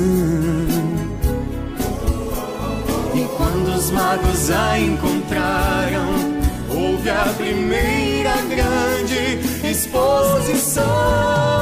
E 3.14 3.24
quando 3.36 3.76
os 3.76 3.90
magos 3.90 4.50
a 4.50 4.78
encontraram, 4.78 6.08
houve 6.70 7.10
a 7.10 7.24
primeira 7.36 8.34
grande 8.42 9.51
exposição. 9.72 11.61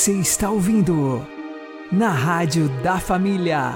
Você 0.00 0.12
está 0.12 0.48
ouvindo 0.50 1.20
na 1.92 2.08
Rádio 2.08 2.70
da 2.82 2.98
Família. 2.98 3.74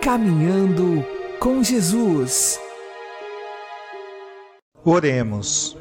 Caminhando 0.00 1.04
com 1.40 1.64
Jesus. 1.64 2.60
Oremos. 4.84 5.76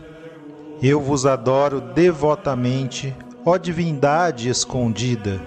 Eu 0.81 0.99
vos 0.99 1.27
adoro 1.27 1.79
devotamente, 1.79 3.15
ó 3.45 3.55
divindade 3.55 4.49
escondida, 4.49 5.39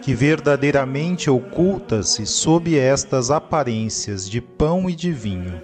que 0.00 0.14
verdadeiramente 0.14 1.28
oculta-se 1.28 2.24
sob 2.24 2.78
estas 2.78 3.32
aparências 3.32 4.30
de 4.30 4.40
pão 4.40 4.88
e 4.88 4.94
de 4.94 5.10
vinho. 5.10 5.60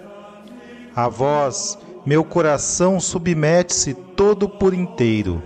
A 0.93 1.07
vós, 1.07 1.79
meu 2.05 2.25
coração 2.25 2.99
submete-se 2.99 3.93
todo 3.93 4.49
por 4.49 4.73
inteiro, 4.73 5.41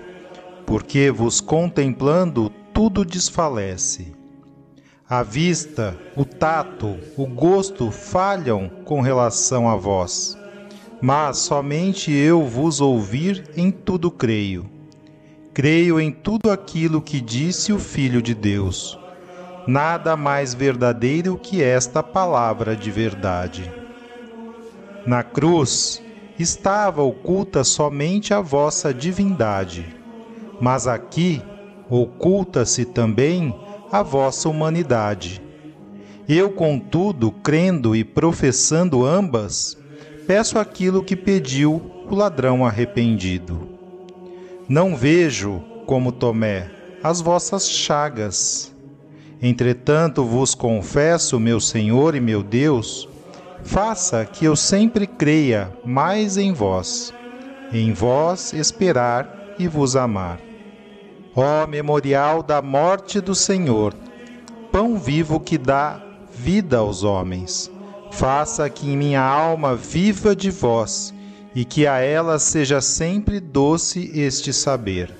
porque 0.70 1.10
vos 1.10 1.42
contemplando 1.42 2.52
tudo 2.72 3.04
desfalece. 3.04 4.14
A 5.10 5.24
vista, 5.24 5.98
o 6.16 6.24
tato, 6.24 6.96
o 7.18 7.26
gosto 7.26 7.90
falham 7.90 8.70
com 8.86 9.02
relação 9.02 9.68
a 9.68 9.76
vós, 9.76 10.38
mas 11.02 11.40
somente 11.40 12.12
eu 12.12 12.46
vos 12.46 12.80
ouvir 12.82 13.50
em 13.58 13.72
tudo 13.72 14.12
creio. 14.12 14.70
Creio 15.56 16.00
em 16.00 16.12
tudo 16.12 16.52
aquilo 16.52 17.02
que 17.02 17.20
disse 17.20 17.74
o 17.74 17.80
Filho 17.80 18.22
de 18.22 18.36
Deus. 18.36 18.96
Nada 19.66 20.16
mais 20.16 20.54
verdadeiro 20.54 21.36
que 21.36 21.64
esta 21.64 22.04
palavra 22.04 22.76
de 22.76 22.92
verdade. 22.92 23.72
Na 25.04 25.24
cruz 25.24 26.00
estava 26.38 27.02
oculta 27.02 27.64
somente 27.64 28.36
a 28.36 28.40
vossa 28.40 28.94
divindade, 28.94 29.99
mas 30.62 30.88
aqui 30.88 31.42
oculta-se 31.90 32.86
também 32.86 33.56
a 33.92 34.04
vossa 34.04 34.48
humanidade. 34.48 35.42
Eu, 36.28 36.52
contudo, 36.52 37.32
crendo 37.32 37.96
e 37.96 38.04
professando 38.04 39.06
ambas, 39.06 39.78
peço 40.28 40.60
aquilo 40.60 41.04
que 41.04 41.16
pediu 41.16 41.82
o 42.10 42.14
ladrão 42.14 42.64
arrependido. 42.64 43.68
Não 44.68 44.96
vejo, 44.96 45.64
como 45.88 46.12
Tomé, 46.12 46.70
as 47.02 47.20
vossas 47.20 47.68
chagas. 47.68 48.72
Entretanto, 49.42 50.24
vos 50.24 50.54
confesso, 50.54 51.40
meu 51.40 51.60
Senhor 51.60 52.14
e 52.14 52.20
meu 52.20 52.44
Deus, 52.44 53.10
faça 53.64 54.24
que 54.26 54.46
eu 54.46 54.56
sempre 54.56 55.08
creia 55.08 55.72
mais 55.84 56.38
em 56.38 56.54
vós, 56.54 57.12
em 57.74 57.92
vós 57.92 58.54
esperar 58.54 59.56
e 59.58 59.68
vos 59.68 59.96
amar. 59.96 60.49
Ó 61.36 61.68
memorial 61.68 62.42
da 62.42 62.62
morte 62.62 63.22
do 63.22 63.36
Senhor, 63.36 63.94
pão 64.72 64.98
vivo 64.98 65.40
que 65.40 65.58
dá 65.58 66.02
vida 66.34 66.78
aos 66.78 67.04
homens, 67.04 67.72
faça 68.12 68.68
que 68.70 68.90
em 68.90 68.98
minha 68.98 69.22
alma 69.22 69.76
viva 69.76 70.36
de 70.36 70.50
vós 70.50 71.14
e 71.54 71.64
que 71.64 71.86
a 71.86 72.00
ela 72.00 72.40
seja 72.40 72.82
sempre 72.82 73.40
doce 73.40 74.12
este 74.16 74.52
saber. 74.52 75.14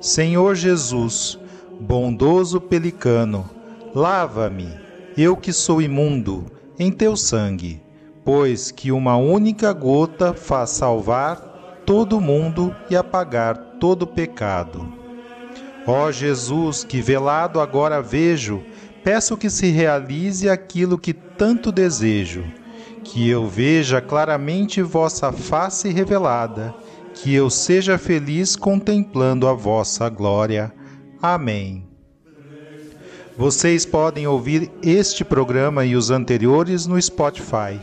Senhor 0.00 0.54
Jesus, 0.54 1.38
bondoso 1.78 2.60
pelicano, 2.60 3.48
lava-me, 3.94 4.68
eu 5.16 5.36
que 5.36 5.52
sou 5.52 5.82
imundo, 5.82 6.46
em 6.78 6.90
teu 6.90 7.16
sangue, 7.16 7.82
pois 8.24 8.70
que 8.70 8.90
uma 8.92 9.16
única 9.16 9.72
gota 9.72 10.32
faz 10.32 10.70
salvar 10.70 11.36
todo 11.84 12.20
mundo 12.20 12.74
e 12.90 12.96
apagar 12.96 13.65
todo 13.80 14.06
pecado. 14.06 14.86
Ó 15.86 16.10
Jesus, 16.10 16.82
que 16.82 17.00
velado 17.00 17.60
agora 17.60 18.02
vejo, 18.02 18.62
peço 19.04 19.36
que 19.36 19.48
se 19.48 19.70
realize 19.70 20.48
aquilo 20.48 20.98
que 20.98 21.12
tanto 21.12 21.70
desejo, 21.70 22.44
que 23.04 23.28
eu 23.28 23.46
veja 23.46 24.00
claramente 24.00 24.82
vossa 24.82 25.30
face 25.30 25.88
revelada, 25.90 26.74
que 27.14 27.32
eu 27.32 27.48
seja 27.48 27.96
feliz 27.96 28.56
contemplando 28.56 29.46
a 29.46 29.52
vossa 29.52 30.08
glória. 30.08 30.72
Amém. 31.22 31.86
Vocês 33.38 33.86
podem 33.86 34.26
ouvir 34.26 34.70
este 34.82 35.24
programa 35.24 35.84
e 35.84 35.94
os 35.94 36.10
anteriores 36.10 36.86
no 36.86 37.00
Spotify. 37.00 37.78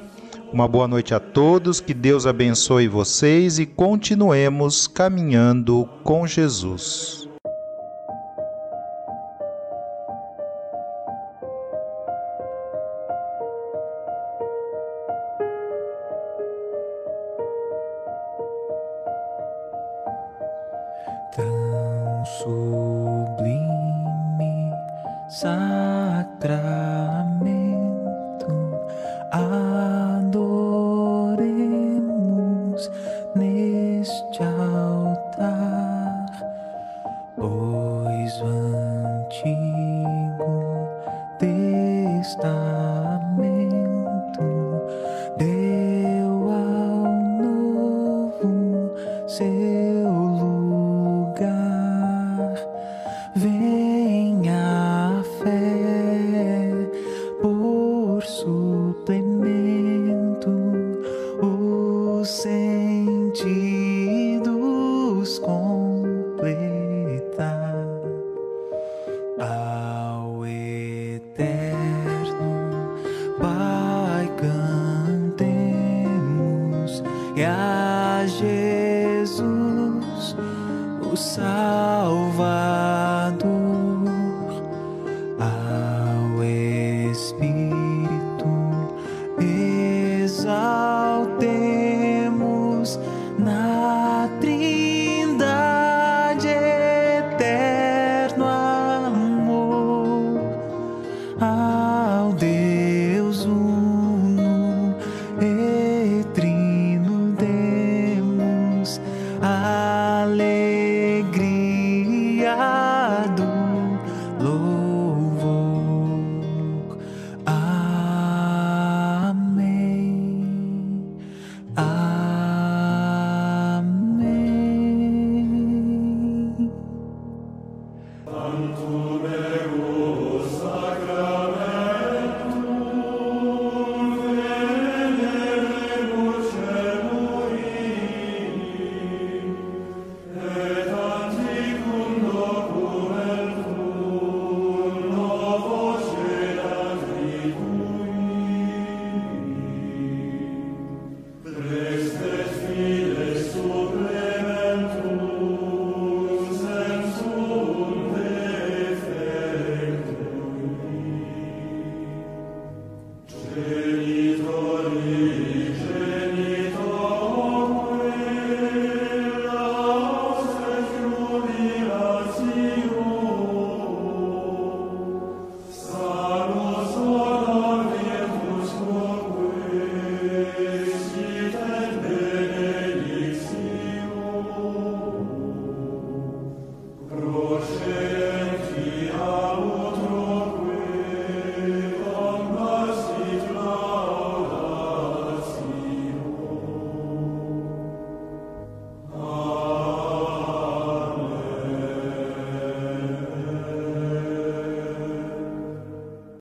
Uma 0.54 0.68
boa 0.68 0.88
noite 0.88 1.16
a 1.16 1.20
todos, 1.20 1.80
que 1.80 1.96
Deus 1.96 2.28
abençoe 2.28 2.88
vocês 2.88 3.58
e 3.58 3.66
continuemos 3.66 4.86
caminhando 4.86 5.90
com 6.04 6.28
Jesus. 6.28 7.23